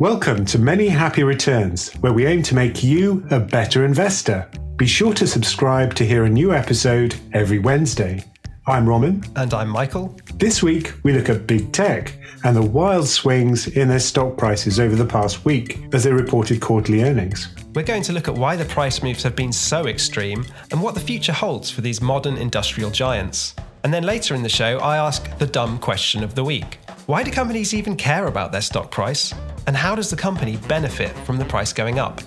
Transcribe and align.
Welcome 0.00 0.46
to 0.46 0.58
Many 0.58 0.88
Happy 0.88 1.24
Returns, 1.24 1.92
where 1.96 2.14
we 2.14 2.24
aim 2.24 2.42
to 2.44 2.54
make 2.54 2.82
you 2.82 3.22
a 3.30 3.38
better 3.38 3.84
investor. 3.84 4.50
Be 4.76 4.86
sure 4.86 5.12
to 5.12 5.26
subscribe 5.26 5.92
to 5.96 6.06
hear 6.06 6.24
a 6.24 6.30
new 6.30 6.54
episode 6.54 7.14
every 7.34 7.58
Wednesday. 7.58 8.24
I'm 8.66 8.88
Ramin. 8.88 9.22
And 9.36 9.52
I'm 9.52 9.68
Michael. 9.68 10.16
This 10.36 10.62
week, 10.62 10.94
we 11.02 11.12
look 11.12 11.28
at 11.28 11.46
big 11.46 11.70
tech 11.72 12.16
and 12.44 12.56
the 12.56 12.62
wild 12.62 13.08
swings 13.08 13.66
in 13.66 13.88
their 13.88 13.98
stock 13.98 14.38
prices 14.38 14.80
over 14.80 14.96
the 14.96 15.04
past 15.04 15.44
week 15.44 15.78
as 15.92 16.04
they 16.04 16.12
reported 16.12 16.62
quarterly 16.62 17.02
earnings. 17.02 17.54
We're 17.74 17.82
going 17.82 18.04
to 18.04 18.14
look 18.14 18.26
at 18.26 18.34
why 18.34 18.56
the 18.56 18.64
price 18.64 19.02
moves 19.02 19.22
have 19.24 19.36
been 19.36 19.52
so 19.52 19.86
extreme 19.86 20.46
and 20.70 20.80
what 20.80 20.94
the 20.94 21.00
future 21.00 21.34
holds 21.34 21.70
for 21.70 21.82
these 21.82 22.00
modern 22.00 22.38
industrial 22.38 22.90
giants. 22.90 23.54
And 23.84 23.92
then 23.92 24.04
later 24.04 24.34
in 24.34 24.42
the 24.42 24.48
show, 24.48 24.78
I 24.78 24.96
ask 24.96 25.36
the 25.36 25.46
dumb 25.46 25.78
question 25.78 26.24
of 26.24 26.34
the 26.34 26.44
week 26.44 26.78
Why 27.10 27.24
do 27.24 27.32
companies 27.32 27.74
even 27.74 27.96
care 27.96 28.28
about 28.28 28.52
their 28.52 28.60
stock 28.60 28.92
price? 28.92 29.34
And 29.66 29.76
how 29.76 29.96
does 29.96 30.10
the 30.10 30.16
company 30.16 30.58
benefit 30.68 31.10
from 31.26 31.38
the 31.38 31.44
price 31.44 31.72
going 31.72 31.98
up? 31.98 32.20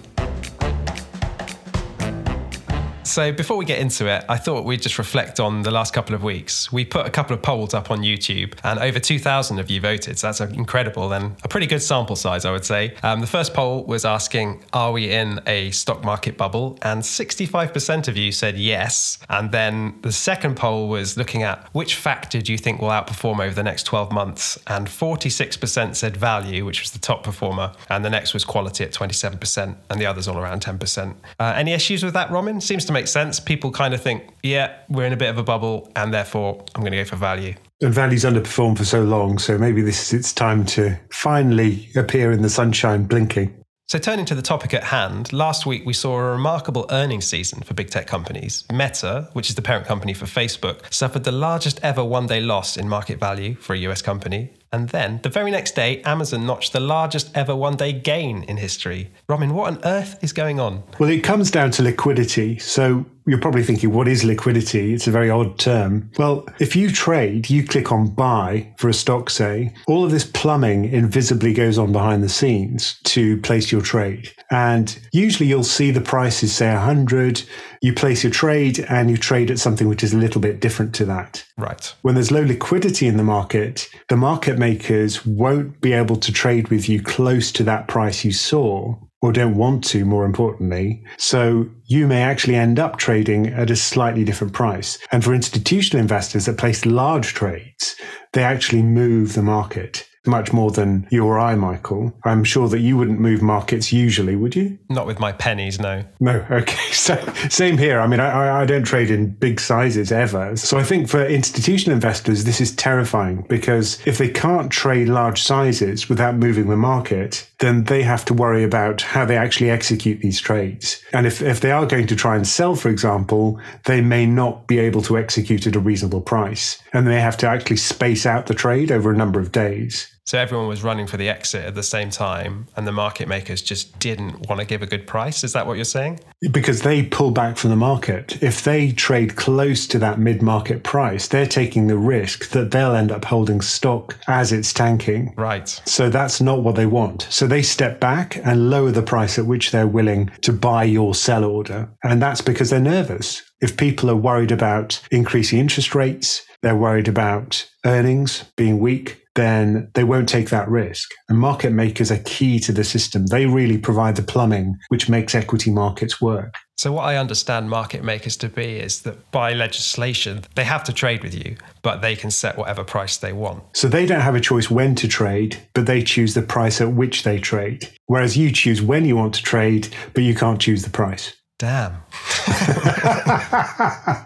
So, 3.03 3.33
before 3.33 3.57
we 3.57 3.65
get 3.65 3.79
into 3.79 4.07
it, 4.07 4.23
I 4.29 4.37
thought 4.37 4.63
we'd 4.63 4.81
just 4.81 4.97
reflect 4.97 5.39
on 5.39 5.61
the 5.61 5.71
last 5.71 5.93
couple 5.93 6.15
of 6.15 6.23
weeks. 6.23 6.71
We 6.71 6.85
put 6.85 7.05
a 7.05 7.09
couple 7.09 7.35
of 7.35 7.41
polls 7.41 7.73
up 7.73 7.91
on 7.91 7.99
YouTube, 7.99 8.53
and 8.63 8.79
over 8.79 8.97
2,000 8.97 9.59
of 9.59 9.69
you 9.69 9.81
voted. 9.81 10.17
So, 10.17 10.27
that's 10.27 10.39
incredible 10.39 11.11
and 11.11 11.35
a 11.43 11.49
pretty 11.49 11.67
good 11.67 11.81
sample 11.81 12.15
size, 12.15 12.45
I 12.45 12.51
would 12.51 12.63
say. 12.63 12.95
Um, 13.03 13.19
the 13.19 13.27
first 13.27 13.53
poll 13.53 13.83
was 13.83 14.05
asking, 14.05 14.63
Are 14.71 14.93
we 14.93 15.11
in 15.11 15.41
a 15.47 15.71
stock 15.71 16.03
market 16.03 16.37
bubble? 16.37 16.79
And 16.81 17.01
65% 17.01 18.07
of 18.07 18.15
you 18.15 18.31
said 18.31 18.57
yes. 18.57 19.17
And 19.29 19.51
then 19.51 19.99
the 20.01 20.11
second 20.11 20.55
poll 20.55 20.87
was 20.87 21.17
looking 21.17 21.43
at 21.43 21.67
which 21.73 21.95
factor 21.95 22.41
do 22.41 22.53
you 22.53 22.57
think 22.57 22.81
will 22.81 22.89
outperform 22.89 23.43
over 23.43 23.53
the 23.53 23.63
next 23.63 23.83
12 23.83 24.13
months? 24.13 24.57
And 24.67 24.87
46% 24.87 25.95
said 25.95 26.15
value, 26.15 26.63
which 26.63 26.81
was 26.81 26.91
the 26.91 26.99
top 26.99 27.23
performer. 27.23 27.73
And 27.89 28.05
the 28.05 28.09
next 28.09 28.33
was 28.33 28.45
quality 28.45 28.85
at 28.85 28.93
27%, 28.93 29.75
and 29.89 30.01
the 30.01 30.05
others 30.05 30.29
all 30.29 30.37
around 30.37 30.61
10%. 30.61 31.15
Uh, 31.37 31.53
any 31.55 31.73
issues 31.73 32.01
with 32.01 32.13
that, 32.13 32.31
Ramin? 32.31 32.61
Seems 32.61 32.85
to 32.85 32.92
make 32.93 33.07
sense. 33.07 33.39
People 33.39 33.71
kind 33.71 33.93
of 33.93 34.01
think, 34.01 34.23
yeah, 34.43 34.77
we're 34.89 35.05
in 35.05 35.13
a 35.13 35.17
bit 35.17 35.29
of 35.29 35.37
a 35.37 35.43
bubble, 35.43 35.91
and 35.95 36.13
therefore 36.13 36.63
I'm 36.75 36.81
going 36.81 36.91
to 36.91 36.97
go 36.97 37.05
for 37.05 37.15
value. 37.15 37.55
And 37.81 37.93
value's 37.93 38.23
underperformed 38.23 38.77
for 38.77 38.85
so 38.85 39.03
long, 39.03 39.39
so 39.39 39.57
maybe 39.57 39.81
this 39.81 40.01
is 40.07 40.19
its 40.19 40.33
time 40.33 40.65
to 40.67 40.97
finally 41.11 41.89
appear 41.95 42.31
in 42.31 42.41
the 42.41 42.49
sunshine 42.49 43.03
blinking. 43.05 43.53
So, 43.89 43.99
turning 43.99 44.25
to 44.25 44.35
the 44.35 44.41
topic 44.41 44.73
at 44.73 44.85
hand, 44.85 45.33
last 45.33 45.65
week 45.65 45.85
we 45.85 45.93
saw 45.93 46.17
a 46.17 46.31
remarkable 46.31 46.87
earnings 46.89 47.27
season 47.27 47.61
for 47.61 47.73
big 47.73 47.89
tech 47.89 48.07
companies. 48.07 48.63
Meta, 48.71 49.29
which 49.33 49.49
is 49.49 49.55
the 49.55 49.61
parent 49.61 49.85
company 49.85 50.13
for 50.13 50.25
Facebook, 50.25 50.91
suffered 50.91 51.25
the 51.25 51.31
largest 51.31 51.79
ever 51.83 52.03
one 52.03 52.25
day 52.25 52.39
loss 52.39 52.77
in 52.77 52.87
market 52.87 53.19
value 53.19 53.55
for 53.55 53.73
a 53.73 53.77
US 53.79 54.01
company. 54.01 54.53
And 54.73 54.89
then, 54.89 55.19
the 55.21 55.29
very 55.29 55.51
next 55.51 55.75
day, 55.75 56.01
Amazon 56.01 56.47
notched 56.47 56.73
the 56.73 56.79
largest 56.79 57.29
ever 57.37 57.55
one 57.55 57.75
day 57.75 57.93
gain 57.93 58.41
in 58.43 58.57
history. 58.57 59.11
Ramin, 59.29 59.53
what 59.53 59.71
on 59.71 59.79
earth 59.85 60.17
is 60.23 60.33
going 60.33 60.59
on? 60.59 60.81
Well, 60.97 61.11
it 61.11 61.23
comes 61.23 61.51
down 61.51 61.69
to 61.71 61.83
liquidity. 61.83 62.57
So, 62.57 63.05
you're 63.25 63.39
probably 63.39 63.63
thinking, 63.63 63.91
what 63.91 64.07
is 64.07 64.23
liquidity? 64.23 64.93
It's 64.93 65.07
a 65.07 65.11
very 65.11 65.29
odd 65.29 65.57
term. 65.57 66.11
Well, 66.17 66.45
if 66.59 66.75
you 66.75 66.91
trade, 66.91 67.49
you 67.49 67.65
click 67.65 67.91
on 67.91 68.13
buy 68.13 68.73
for 68.77 68.89
a 68.89 68.93
stock, 68.93 69.29
say, 69.29 69.73
all 69.87 70.03
of 70.03 70.11
this 70.11 70.25
plumbing 70.25 70.85
invisibly 70.85 71.53
goes 71.53 71.77
on 71.77 71.91
behind 71.91 72.23
the 72.23 72.29
scenes 72.29 72.99
to 73.05 73.37
place 73.41 73.71
your 73.71 73.81
trade. 73.81 74.31
And 74.51 74.97
usually 75.11 75.47
you'll 75.47 75.63
see 75.63 75.91
the 75.91 76.01
prices 76.01 76.53
say 76.53 76.71
100, 76.73 77.43
you 77.81 77.93
place 77.93 78.23
your 78.23 78.31
trade 78.31 78.79
and 78.89 79.09
you 79.09 79.17
trade 79.17 79.51
at 79.51 79.59
something 79.59 79.87
which 79.87 80.03
is 80.03 80.13
a 80.13 80.17
little 80.17 80.41
bit 80.41 80.59
different 80.59 80.93
to 80.95 81.05
that. 81.05 81.45
Right. 81.57 81.93
When 82.01 82.15
there's 82.15 82.31
low 82.31 82.43
liquidity 82.43 83.07
in 83.07 83.17
the 83.17 83.23
market, 83.23 83.89
the 84.09 84.17
market 84.17 84.57
makers 84.57 85.25
won't 85.25 85.81
be 85.81 85.93
able 85.93 86.15
to 86.17 86.31
trade 86.31 86.69
with 86.69 86.87
you 86.89 87.01
close 87.01 87.51
to 87.53 87.63
that 87.63 87.87
price 87.87 88.23
you 88.23 88.31
saw 88.31 88.95
or 89.23 89.31
don't 89.31 89.55
want 89.55 89.85
to, 89.85 90.03
more 90.03 90.25
importantly. 90.25 91.01
So 91.15 91.69
you 91.85 92.07
may 92.07 92.21
actually 92.21 92.55
end 92.55 92.77
up 92.77 92.97
trading 92.97 93.47
at 93.47 93.71
a 93.71 93.75
slightly 93.77 94.25
different 94.25 94.51
price. 94.51 94.99
And 95.13 95.23
for 95.23 95.33
institutional 95.33 96.01
investors 96.01 96.45
that 96.45 96.57
place 96.57 96.85
large 96.85 97.33
trades, 97.33 97.95
they 98.33 98.43
actually 98.43 98.81
move 98.81 99.33
the 99.33 99.41
market 99.41 100.05
much 100.25 100.53
more 100.53 100.71
than 100.71 101.07
you 101.11 101.25
or 101.25 101.39
I, 101.39 101.55
Michael. 101.55 102.13
I'm 102.23 102.43
sure 102.43 102.67
that 102.69 102.79
you 102.79 102.97
wouldn't 102.97 103.19
move 103.19 103.41
markets 103.41 103.91
usually, 103.91 104.35
would 104.35 104.55
you? 104.55 104.77
Not 104.89 105.05
with 105.05 105.19
my 105.19 105.31
pennies, 105.31 105.79
no. 105.79 106.03
No, 106.19 106.45
okay. 106.51 106.91
So 106.91 107.15
same 107.49 107.77
here. 107.77 107.99
I 107.99 108.07
mean, 108.07 108.19
I, 108.19 108.61
I 108.61 108.65
don't 108.65 108.83
trade 108.83 109.11
in 109.11 109.31
big 109.31 109.59
sizes 109.59 110.11
ever. 110.11 110.55
So 110.55 110.77
I 110.77 110.83
think 110.83 111.09
for 111.09 111.25
institutional 111.25 111.95
investors, 111.95 112.43
this 112.43 112.61
is 112.61 112.75
terrifying 112.75 113.45
because 113.49 113.99
if 114.05 114.17
they 114.17 114.29
can't 114.29 114.71
trade 114.71 115.09
large 115.09 115.41
sizes 115.41 116.07
without 116.09 116.35
moving 116.35 116.69
the 116.69 116.77
market, 116.77 117.47
then 117.59 117.85
they 117.85 118.03
have 118.03 118.25
to 118.25 118.33
worry 118.33 118.63
about 118.63 119.01
how 119.01 119.25
they 119.25 119.37
actually 119.37 119.69
execute 119.69 120.21
these 120.21 120.39
trades. 120.39 121.01
And 121.13 121.25
if, 121.25 121.41
if 121.41 121.59
they 121.59 121.71
are 121.71 121.85
going 121.85 122.07
to 122.07 122.15
try 122.15 122.35
and 122.35 122.47
sell, 122.47 122.75
for 122.75 122.89
example, 122.89 123.59
they 123.85 124.01
may 124.01 124.25
not 124.25 124.67
be 124.67 124.79
able 124.79 125.01
to 125.03 125.17
execute 125.17 125.67
at 125.67 125.75
a 125.75 125.79
reasonable 125.79 126.21
price. 126.21 126.81
And 126.93 127.07
they 127.07 127.19
have 127.19 127.37
to 127.37 127.47
actually 127.47 127.77
space 127.77 128.25
out 128.25 128.47
the 128.47 128.53
trade 128.53 128.91
over 128.91 129.11
a 129.11 129.17
number 129.17 129.39
of 129.39 129.51
days. 129.51 130.12
So 130.25 130.37
everyone 130.37 130.67
was 130.67 130.83
running 130.83 131.05
for 131.05 131.17
the 131.17 131.27
exit 131.27 131.65
at 131.65 131.75
the 131.75 131.83
same 131.83 132.09
time, 132.09 132.67
and 132.77 132.87
the 132.87 132.93
market 132.93 133.27
makers 133.27 133.61
just 133.61 133.99
didn't 133.99 134.47
want 134.47 134.61
to 134.61 134.65
give 134.65 134.81
a 134.81 134.87
good 134.87 135.05
price. 135.05 135.43
Is 135.43 135.51
that 135.51 135.67
what 135.67 135.75
you're 135.75 135.83
saying? 135.83 136.21
Because 136.51 136.81
they 136.81 137.03
pull 137.03 137.31
back 137.31 137.57
from 137.57 137.71
the 137.71 137.75
market. 137.75 138.41
If 138.41 138.63
they 138.63 138.93
trade 138.93 139.35
close 139.35 139.85
to 139.87 139.99
that 139.99 140.19
mid 140.19 140.41
market 140.41 140.83
price, 140.83 141.27
they're 141.27 141.45
taking 141.45 141.87
the 141.87 141.97
risk 141.97 142.49
that 142.51 142.71
they'll 142.71 142.95
end 142.95 143.11
up 143.11 143.25
holding 143.25 143.59
stock 143.59 144.17
as 144.27 144.53
it's 144.53 144.71
tanking. 144.71 145.33
Right. 145.35 145.67
So 145.85 146.09
that's 146.09 146.39
not 146.39 146.63
what 146.63 146.75
they 146.75 146.85
want. 146.85 147.27
So 147.29 147.45
they 147.45 147.61
step 147.61 147.99
back 147.99 148.37
and 148.45 148.69
lower 148.69 148.91
the 148.91 149.01
price 149.01 149.37
at 149.37 149.45
which 149.45 149.71
they're 149.71 149.87
willing 149.87 150.31
to 150.41 150.53
buy 150.53 150.85
your 150.85 151.15
sell 151.15 151.43
order. 151.43 151.89
And 152.01 152.21
that's 152.21 152.41
because 152.41 152.69
they're 152.69 152.79
nervous. 152.79 153.43
If 153.59 153.75
people 153.75 154.09
are 154.09 154.15
worried 154.15 154.51
about 154.51 155.01
increasing 155.11 155.59
interest 155.59 155.95
rates, 155.95 156.45
they're 156.63 156.75
worried 156.75 157.07
about 157.07 157.69
earnings 157.85 158.45
being 158.55 158.79
weak, 158.79 159.19
then 159.35 159.89
they 159.93 160.03
won't 160.03 160.29
take 160.29 160.49
that 160.49 160.69
risk. 160.69 161.11
And 161.27 161.37
market 161.37 161.71
makers 161.71 162.11
are 162.11 162.19
key 162.19 162.59
to 162.59 162.71
the 162.71 162.83
system. 162.83 163.25
They 163.25 163.45
really 163.45 163.77
provide 163.77 164.15
the 164.15 164.23
plumbing 164.23 164.77
which 164.89 165.09
makes 165.09 165.35
equity 165.35 165.71
markets 165.71 166.21
work. 166.21 166.55
So, 166.77 166.91
what 166.91 167.03
I 167.03 167.17
understand 167.17 167.69
market 167.69 168.03
makers 168.03 168.35
to 168.37 168.49
be 168.49 168.77
is 168.77 169.03
that 169.03 169.31
by 169.31 169.53
legislation, 169.53 170.43
they 170.55 170.63
have 170.63 170.83
to 170.85 170.93
trade 170.93 171.23
with 171.23 171.33
you, 171.33 171.55
but 171.81 172.01
they 172.01 172.15
can 172.15 172.31
set 172.31 172.57
whatever 172.57 172.83
price 172.83 173.17
they 173.17 173.31
want. 173.31 173.63
So, 173.73 173.87
they 173.87 174.05
don't 174.05 174.21
have 174.21 174.35
a 174.35 174.41
choice 174.41 174.71
when 174.71 174.95
to 174.95 175.07
trade, 175.07 175.57
but 175.73 175.85
they 175.85 176.03
choose 176.03 176.33
the 176.33 176.41
price 176.41 176.81
at 176.81 176.93
which 176.93 177.23
they 177.23 177.39
trade. 177.39 177.89
Whereas 178.07 178.37
you 178.37 178.51
choose 178.51 178.81
when 178.81 179.05
you 179.05 179.15
want 179.15 179.35
to 179.35 179.43
trade, 179.43 179.89
but 180.13 180.23
you 180.23 180.35
can't 180.35 180.59
choose 180.59 180.83
the 180.83 180.89
price. 180.89 181.35
Damn. 181.59 182.03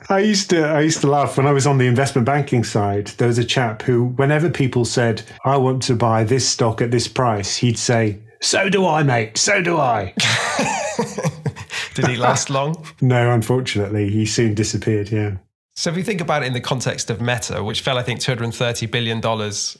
I 0.09 0.23
used 0.23 0.49
to 0.49 0.65
I 0.65 0.81
used 0.81 1.01
to 1.01 1.07
laugh 1.07 1.37
when 1.37 1.45
I 1.45 1.51
was 1.51 1.67
on 1.67 1.77
the 1.77 1.85
investment 1.85 2.25
banking 2.25 2.63
side. 2.63 3.07
There 3.17 3.27
was 3.27 3.37
a 3.37 3.45
chap 3.45 3.83
who, 3.83 4.05
whenever 4.05 4.49
people 4.49 4.85
said, 4.85 5.21
"I 5.45 5.57
want 5.57 5.83
to 5.83 5.95
buy 5.95 6.23
this 6.23 6.47
stock 6.47 6.81
at 6.81 6.89
this 6.91 7.07
price," 7.07 7.57
he'd 7.57 7.77
say, 7.77 8.19
"So 8.41 8.69
do 8.69 8.87
I, 8.87 9.03
mate. 9.03 9.37
So 9.37 9.61
do 9.61 9.77
I." 9.77 10.13
Did 11.93 12.07
he 12.07 12.15
last 12.15 12.49
long? 12.49 12.85
no, 13.01 13.31
unfortunately, 13.31 14.09
he 14.09 14.25
soon 14.25 14.53
disappeared. 14.53 15.11
Yeah. 15.11 15.37
So 15.77 15.91
if 15.91 15.95
we 15.95 16.01
think 16.01 16.21
about 16.21 16.41
it 16.41 16.47
in 16.47 16.53
the 16.53 16.59
context 16.59 17.11
of 17.11 17.21
Meta, 17.21 17.63
which 17.63 17.81
fell, 17.81 17.99
I 17.99 18.01
think, 18.01 18.19
$230 18.19 18.89
billion 18.89 19.21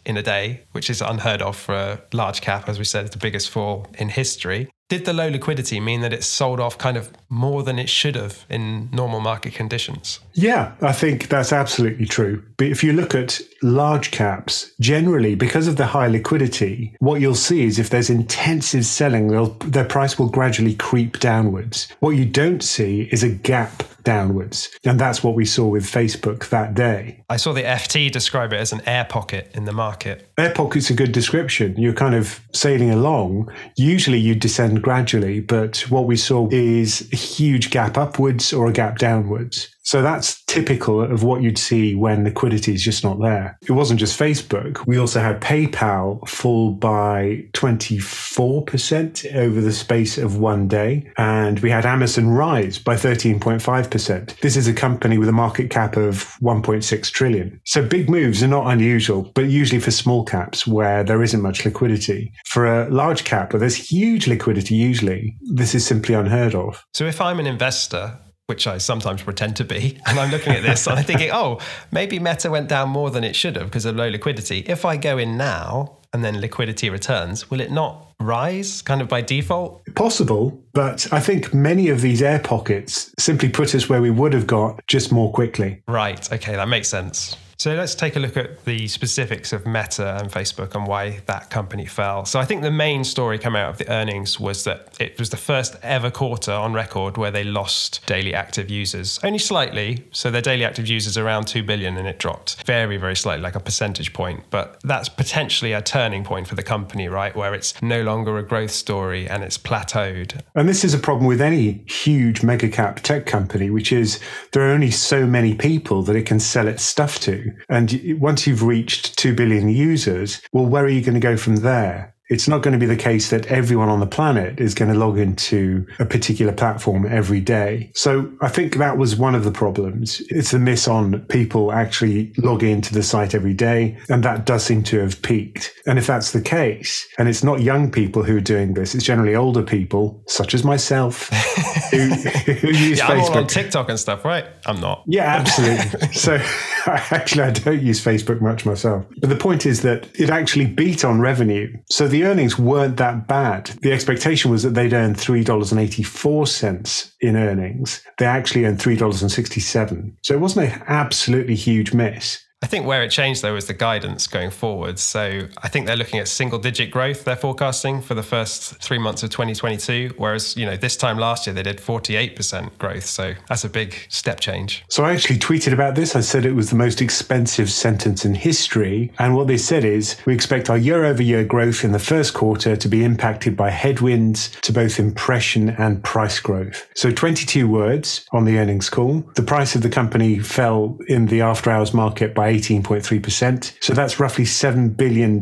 in 0.05 0.15
a 0.15 0.21
day, 0.21 0.61
which 0.71 0.91
is 0.91 1.01
unheard 1.01 1.41
of 1.41 1.57
for 1.57 1.73
a 1.73 2.01
large 2.13 2.39
cap, 2.41 2.69
as 2.69 2.77
we 2.77 2.85
said, 2.85 3.07
the 3.07 3.17
biggest 3.17 3.49
fall 3.49 3.87
in 3.97 4.09
history. 4.09 4.69
Did 4.89 5.05
the 5.05 5.11
low 5.11 5.27
liquidity 5.27 5.79
mean 5.79 6.01
that 6.01 6.13
it 6.13 6.23
sold 6.23 6.59
off 6.59 6.77
kind 6.77 6.97
of 6.97 7.11
more 7.29 7.63
than 7.63 7.79
it 7.79 7.89
should 7.89 8.15
have 8.15 8.45
in 8.47 8.91
normal 8.91 9.19
market 9.21 9.55
conditions? 9.55 10.19
Yeah, 10.33 10.73
I 10.81 10.93
think 10.93 11.29
that's 11.29 11.51
absolutely 11.51 12.05
true. 12.05 12.43
But 12.57 12.67
if 12.67 12.83
you 12.83 12.93
look 12.93 13.15
at 13.15 13.41
large 13.63 14.11
caps, 14.11 14.71
generally, 14.79 15.33
because 15.33 15.67
of 15.67 15.77
the 15.77 15.87
high 15.87 16.07
liquidity, 16.07 16.95
what 16.99 17.21
you'll 17.21 17.33
see 17.33 17.65
is 17.65 17.79
if 17.79 17.89
there's 17.89 18.11
intensive 18.11 18.85
selling, 18.85 19.29
their 19.65 19.83
price 19.83 20.19
will 20.19 20.29
gradually 20.29 20.75
creep 20.75 21.19
downwards. 21.19 21.87
What 22.01 22.11
you 22.11 22.25
don't 22.25 22.63
see 22.63 23.09
is 23.11 23.23
a 23.23 23.29
gap 23.29 23.83
downwards. 24.07 24.69
And 24.85 24.97
that's 24.97 25.21
what 25.21 25.35
we 25.35 25.43
saw 25.43 25.67
with 25.67 25.83
Facebook 25.83 26.47
that 26.47 26.73
day. 26.73 27.25
I 27.29 27.35
saw 27.35 27.51
the 27.51 27.63
FT 27.63 28.09
describe 28.09 28.53
it 28.53 28.55
as 28.55 28.71
an 28.71 28.81
air 28.85 29.03
pocket 29.03 29.51
in 29.53 29.65
the 29.65 29.73
market. 29.73 30.31
Air 30.37 30.53
pocket's 30.53 30.89
a 30.89 30.93
good 30.93 31.11
description. 31.11 31.75
You're 31.77 31.91
kind 31.91 32.15
of 32.15 32.39
sailing 32.53 32.89
along. 32.89 33.51
Usually 33.75 34.17
you 34.17 34.33
descend 34.33 34.81
gradually, 34.81 35.41
but 35.41 35.79
what 35.89 36.05
we 36.05 36.15
saw 36.15 36.47
is 36.51 37.09
a 37.11 37.17
huge 37.17 37.69
gap 37.69 37.97
upwards 37.97 38.53
or 38.53 38.67
a 38.67 38.71
gap 38.71 38.97
downwards. 38.97 39.67
So 39.87 40.01
that's 40.01 40.43
typical 40.43 41.01
of 41.01 41.23
what 41.23 41.41
you'd 41.41 41.57
see 41.57 41.95
when 41.95 42.25
liquidity 42.25 42.73
is 42.73 42.83
just 42.83 43.05
not 43.05 43.21
there. 43.21 43.57
It 43.61 43.71
wasn't 43.71 44.01
just 44.01 44.19
Facebook. 44.19 44.85
We 44.85 44.97
also 44.97 45.21
had 45.21 45.39
PayPal 45.39 46.27
fall 46.27 46.71
by 46.71 47.45
24% 47.53 49.33
over 49.33 49.61
the 49.61 49.71
space 49.71 50.17
of 50.17 50.39
one 50.39 50.67
day. 50.67 51.09
And 51.17 51.61
we 51.61 51.69
had 51.69 51.85
Amazon 51.85 52.27
rise 52.27 52.77
by 52.77 52.95
13.5%. 52.95 54.41
This 54.41 54.57
is 54.57 54.67
a 54.67 54.73
company 54.73 55.17
with 55.17 55.29
a 55.29 55.31
market 55.31 55.69
cap 55.69 55.95
of 55.95 56.35
1.6 56.41 57.11
trillion. 57.11 57.61
So 57.63 57.81
big 57.81 58.09
moves 58.09 58.43
are 58.43 58.49
not 58.49 58.69
unusual, 58.69 59.31
but 59.35 59.45
usually 59.45 59.79
for 59.79 59.91
small 59.91 60.25
caps 60.25 60.67
where 60.67 61.05
there 61.05 61.23
isn't 61.23 61.41
much 61.41 61.63
liquidity. 61.63 62.33
For 62.45 62.65
a 62.65 62.89
large 62.89 63.23
cap 63.23 63.53
where 63.53 63.61
there's 63.61 63.77
huge 63.77 64.27
liquidity, 64.27 64.75
usually, 64.75 65.37
this 65.43 65.73
is 65.73 65.87
simply 65.87 66.13
unheard 66.13 66.55
of. 66.55 66.83
So 66.93 67.05
if 67.05 67.21
I'm 67.21 67.39
an 67.39 67.47
investor, 67.47 68.19
which 68.47 68.65
I 68.65 68.77
sometimes 68.79 69.21
pretend 69.21 69.55
to 69.57 69.63
be. 69.63 69.99
And 70.07 70.19
I'm 70.19 70.31
looking 70.31 70.53
at 70.53 70.63
this 70.63 70.87
and 70.87 70.97
I'm 70.97 71.03
thinking, 71.03 71.31
oh, 71.31 71.59
maybe 71.91 72.17
Meta 72.17 72.49
went 72.49 72.69
down 72.69 72.89
more 72.89 73.11
than 73.11 73.25
it 73.25 73.35
should 73.35 73.57
have 73.57 73.65
because 73.65 73.85
of 73.85 73.97
low 73.97 74.07
liquidity. 74.07 74.59
If 74.65 74.85
I 74.85 74.95
go 74.95 75.17
in 75.17 75.35
now 75.35 75.97
and 76.13 76.23
then 76.23 76.39
liquidity 76.39 76.89
returns, 76.89 77.51
will 77.51 77.59
it 77.59 77.71
not 77.71 78.13
rise 78.21 78.81
kind 78.81 79.01
of 79.01 79.09
by 79.09 79.21
default? 79.21 79.83
Possible, 79.95 80.57
but 80.73 81.11
I 81.11 81.19
think 81.19 81.53
many 81.53 81.89
of 81.89 81.99
these 81.99 82.21
air 82.21 82.39
pockets 82.39 83.13
simply 83.19 83.49
put 83.49 83.75
us 83.75 83.89
where 83.89 84.01
we 84.01 84.11
would 84.11 84.33
have 84.33 84.47
got 84.47 84.79
just 84.87 85.11
more 85.11 85.31
quickly. 85.33 85.83
Right. 85.87 86.31
Okay, 86.31 86.55
that 86.55 86.69
makes 86.69 86.87
sense. 86.87 87.35
So 87.59 87.73
let's 87.73 87.95
take 87.95 88.15
a 88.15 88.19
look 88.19 88.37
at 88.37 88.65
the 88.65 88.87
specifics 88.87 89.51
of 89.51 89.65
Meta 89.65 90.19
and 90.21 90.31
Facebook 90.31 90.75
and 90.75 90.85
why 90.85 91.21
that 91.25 91.49
company 91.49 91.87
fell. 91.87 92.23
So 92.23 92.39
I 92.39 92.45
think 92.45 92.61
the 92.61 92.69
main 92.69 93.03
story 93.03 93.39
coming 93.39 93.59
out 93.59 93.71
of 93.71 93.77
the 93.79 93.89
earnings 93.91 94.39
was 94.39 94.63
that 94.65 94.95
it 94.99 95.17
was 95.17 95.31
the 95.31 95.37
first 95.37 95.75
ever 95.81 96.11
quarter 96.11 96.51
on 96.51 96.73
record 96.73 97.17
where 97.17 97.31
they 97.31 97.43
lost 97.43 98.05
daily 98.05 98.35
active 98.35 98.69
users, 98.69 99.19
only 99.23 99.39
slightly. 99.39 100.05
So 100.11 100.29
their 100.29 100.43
daily 100.43 100.65
active 100.65 100.87
users 100.87 101.17
around 101.17 101.47
2 101.47 101.63
billion 101.63 101.97
and 101.97 102.07
it 102.07 102.19
dropped 102.19 102.63
very, 102.63 102.97
very 102.97 103.15
slightly, 103.15 103.41
like 103.41 103.55
a 103.55 103.59
percentage 103.59 104.13
point. 104.13 104.43
But 104.51 104.79
that's 104.83 105.09
potentially 105.09 105.73
a 105.73 105.81
turning 105.81 106.23
point 106.23 106.47
for 106.47 106.53
the 106.53 106.61
company, 106.61 107.07
right? 107.07 107.35
Where 107.35 107.55
it's 107.55 107.81
no 107.81 108.03
longer 108.03 108.37
a 108.37 108.43
growth 108.43 108.69
story 108.69 109.27
and 109.27 109.43
it's 109.43 109.57
plateaued. 109.57 110.39
And 110.53 110.69
this 110.69 110.83
is 110.83 110.93
a 110.93 110.99
problem 110.99 111.25
with 111.25 111.41
any 111.41 111.83
huge 111.87 112.43
mega 112.43 112.69
cap 112.69 112.99
tech 112.99 113.25
company, 113.25 113.71
which 113.71 113.91
is 113.91 114.19
there 114.51 114.61
are 114.61 114.71
only 114.71 114.91
so 114.91 115.25
many 115.25 115.55
people 115.55 116.03
that 116.03 116.15
it 116.15 116.27
can 116.27 116.39
sell 116.39 116.67
its 116.67 116.83
stuff 116.83 117.19
to. 117.21 117.46
And 117.69 118.19
once 118.19 118.47
you've 118.47 118.63
reached 118.63 119.17
2 119.17 119.33
billion 119.33 119.69
users, 119.69 120.41
well, 120.51 120.65
where 120.65 120.83
are 120.83 120.89
you 120.89 121.01
going 121.01 121.15
to 121.15 121.19
go 121.19 121.37
from 121.37 121.57
there? 121.57 122.13
it's 122.29 122.47
not 122.47 122.61
going 122.61 122.73
to 122.73 122.79
be 122.79 122.85
the 122.85 123.01
case 123.01 123.29
that 123.29 123.45
everyone 123.47 123.89
on 123.89 123.99
the 123.99 124.07
planet 124.07 124.59
is 124.59 124.73
going 124.73 124.91
to 124.91 124.97
log 124.97 125.17
into 125.17 125.85
a 125.99 126.05
particular 126.05 126.51
platform 126.51 127.05
every 127.05 127.39
day. 127.39 127.89
So 127.95 128.31
I 128.41 128.49
think 128.49 128.77
that 128.77 128.97
was 128.97 129.15
one 129.15 129.33
of 129.33 129.43
the 129.43 129.51
problems. 129.51 130.21
It's 130.29 130.53
a 130.53 130.59
miss 130.59 130.87
on 130.87 131.21
people 131.27 131.71
actually 131.71 132.33
logging 132.37 132.71
into 132.71 132.93
the 132.93 133.03
site 133.03 133.33
every 133.33 133.53
day. 133.53 133.97
And 134.09 134.23
that 134.23 134.45
does 134.45 134.63
seem 134.63 134.83
to 134.83 134.99
have 134.99 135.21
peaked. 135.21 135.73
And 135.85 135.97
if 135.97 136.07
that's 136.07 136.31
the 136.31 136.41
case, 136.41 137.07
and 137.17 137.29
it's 137.29 137.43
not 137.43 137.61
young 137.61 137.91
people 137.91 138.23
who 138.23 138.37
are 138.37 138.41
doing 138.41 138.73
this, 138.73 138.93
it's 138.93 139.05
generally 139.05 139.35
older 139.35 139.63
people, 139.63 140.21
such 140.27 140.53
as 140.53 140.63
myself, 140.65 141.29
who, 141.91 141.97
who 141.97 142.67
use 142.67 142.97
yeah, 142.97 143.07
Facebook. 143.07 143.31
I'm 143.31 143.37
on 143.37 143.47
TikTok 143.47 143.89
and 143.89 143.99
stuff, 143.99 144.25
right? 144.25 144.45
I'm 144.65 144.81
not. 144.81 145.03
Yeah, 145.07 145.23
absolutely. 145.23 146.07
so 146.13 146.39
actually, 147.11 147.43
I 147.43 147.51
don't 147.51 147.81
use 147.81 148.03
Facebook 148.03 148.41
much 148.41 148.65
myself. 148.65 149.05
But 149.19 149.29
the 149.29 149.35
point 149.35 149.65
is 149.65 149.81
that 149.81 150.07
it 150.19 150.29
actually 150.29 150.67
beat 150.67 151.03
on 151.03 151.19
revenue. 151.19 151.75
So 151.89 152.07
the 152.07 152.23
earnings 152.23 152.57
weren't 152.57 152.97
that 152.97 153.27
bad. 153.27 153.65
The 153.81 153.91
expectation 153.91 154.49
was 154.51 154.63
that 154.63 154.73
they'd 154.73 154.93
earn 154.93 155.13
$3.84 155.15 157.11
in 157.19 157.35
earnings. 157.35 158.01
They 158.17 158.25
actually 158.25 158.65
earned 158.65 158.79
$3.67. 158.79 160.13
So 160.23 160.33
it 160.33 160.39
wasn't 160.39 160.71
an 160.71 160.83
absolutely 160.87 161.55
huge 161.55 161.93
miss. 161.93 162.39
I 162.63 162.65
think 162.65 162.87
where 162.87 163.03
it 163.03 163.11
changed 163.11 163.43
though 163.43 163.53
was 163.53 163.67
the 163.67 163.73
guidance 163.73 164.25
going 164.25 164.49
forward. 164.49 164.97
So 164.97 165.47
I 165.59 165.67
think 165.67 165.85
they're 165.85 165.95
looking 165.95 166.19
at 166.19 166.27
single 166.27 166.57
digit 166.57 166.89
growth 166.89 167.23
they're 167.23 167.35
forecasting 167.35 168.01
for 168.01 168.15
the 168.15 168.23
first 168.23 168.81
three 168.81 168.97
months 168.97 169.21
of 169.21 169.29
2022. 169.29 170.13
Whereas, 170.17 170.57
you 170.57 170.65
know, 170.65 170.75
this 170.75 170.97
time 170.97 171.17
last 171.19 171.45
year 171.45 171.53
they 171.53 171.61
did 171.61 171.77
48% 171.77 172.77
growth. 172.79 173.05
So 173.05 173.35
that's 173.47 173.63
a 173.63 173.69
big 173.69 173.95
step 174.09 174.39
change. 174.39 174.83
So 174.89 175.05
I 175.05 175.13
actually 175.13 175.37
tweeted 175.37 175.71
about 175.71 175.93
this. 175.93 176.15
I 176.15 176.21
said 176.21 176.45
it 176.45 176.53
was 176.53 176.71
the 176.71 176.75
most 176.75 176.99
expensive 176.99 177.69
sentence 177.69 178.25
in 178.25 178.33
history. 178.33 179.11
And 179.19 179.35
what 179.35 179.47
they 179.47 179.57
said 179.57 179.85
is 179.85 180.17
we 180.25 180.33
expect 180.33 180.69
our 180.69 180.77
year 180.77 181.05
over 181.05 181.21
year 181.21 181.43
growth 181.43 181.83
in 181.83 181.91
the 181.91 181.99
first 181.99 182.33
quarter 182.33 182.75
to 182.75 182.87
be 182.87 183.03
impacted 183.03 183.55
by 183.55 183.69
headwinds 183.69 184.49
to 184.61 184.73
both 184.73 184.99
impression 184.99 185.69
and 185.69 186.03
price 186.03 186.39
growth. 186.39 186.87
So 186.95 187.11
22 187.11 187.67
words 187.67 188.25
on 188.31 188.45
the 188.45 188.57
earnings 188.57 188.89
call. 188.89 189.19
The 189.35 189.43
price 189.43 189.75
of 189.75 189.83
the 189.83 189.89
company 189.89 190.39
fell 190.39 190.97
in 191.07 191.27
the 191.27 191.41
after 191.41 191.69
hours 191.69 191.93
market 191.93 192.33
by 192.33 192.46
18.3%. 192.47 193.73
So 193.81 193.93
that's 193.93 194.19
roughly 194.19 194.45
$7 194.45 194.95
billion 194.97 195.41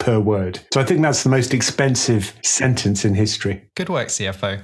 per 0.00 0.18
word. 0.18 0.58
So 0.72 0.80
I 0.80 0.84
think 0.84 1.02
that's 1.02 1.22
the 1.22 1.28
most 1.28 1.54
expensive 1.54 2.34
sentence 2.42 3.04
in 3.04 3.14
history. 3.14 3.62
Good 3.76 3.88
work, 3.88 4.08
CFO. 4.08 4.60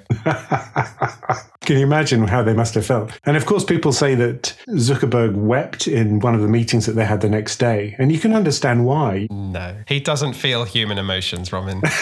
Can 1.67 1.79
you 1.79 1.85
imagine 1.85 2.29
how 2.29 2.43
they 2.45 2.55
must 2.55 2.75
have 2.75 2.87
felt? 2.87 3.11
And 3.25 3.37
of 3.37 3.45
course, 3.45 3.65
people 3.65 3.93
say 3.93 4.15
that 4.15 4.57
Zuckerberg 4.69 5.35
wept 5.35 5.89
in 5.89 6.21
one 6.21 6.37
of 6.37 6.41
the 6.41 6.47
meetings 6.47 6.87
that 6.87 6.93
they 6.93 7.05
had 7.05 7.21
the 7.21 7.29
next 7.29 7.59
day. 7.59 7.97
And 7.99 8.13
you 8.13 8.21
can 8.21 8.33
understand 8.33 8.87
why. 8.87 9.27
No, 9.31 9.77
he 9.89 9.99
doesn't 9.99 10.35
feel 10.35 10.63
human 10.63 10.97
emotions, 10.97 11.53
Ramin. 11.53 11.83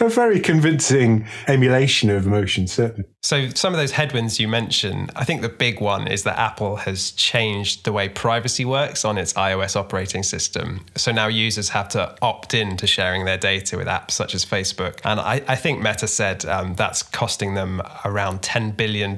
A 0.00 0.08
very 0.08 0.40
convincing 0.40 1.28
emulation 1.46 2.10
of 2.10 2.26
emotions, 2.26 2.72
certainly. 2.72 3.08
So, 3.22 3.50
some 3.50 3.74
of 3.74 3.78
those 3.78 3.92
headwinds 3.92 4.40
you 4.40 4.48
mentioned, 4.48 5.12
I 5.14 5.24
think 5.24 5.42
the 5.42 5.48
big 5.48 5.80
one 5.80 6.08
is 6.08 6.24
that 6.24 6.38
Apple 6.38 6.76
has 6.76 7.12
changed 7.12 7.84
the 7.84 7.92
way 7.92 8.08
privacy 8.08 8.64
works 8.64 9.04
on 9.04 9.18
its 9.18 9.34
iOS 9.34 9.76
operating 9.76 10.22
system. 10.22 10.84
So 10.96 11.12
now 11.12 11.28
users 11.28 11.68
have 11.70 11.88
to 11.90 12.16
opt 12.22 12.54
in 12.54 12.76
to 12.78 12.86
sharing 12.86 13.24
their 13.24 13.38
data 13.38 13.76
with 13.76 13.86
apps 13.86 14.12
such 14.12 14.34
as 14.34 14.44
Facebook. 14.44 15.00
And 15.04 15.20
I, 15.20 15.42
I 15.48 15.56
think 15.56 15.82
Meta 15.82 16.06
said 16.06 16.44
um, 16.44 16.74
that's 16.74 17.02
costing 17.02 17.54
them 17.54 17.82
around 18.04 18.42
$10 18.42 18.76
billion 18.76 19.16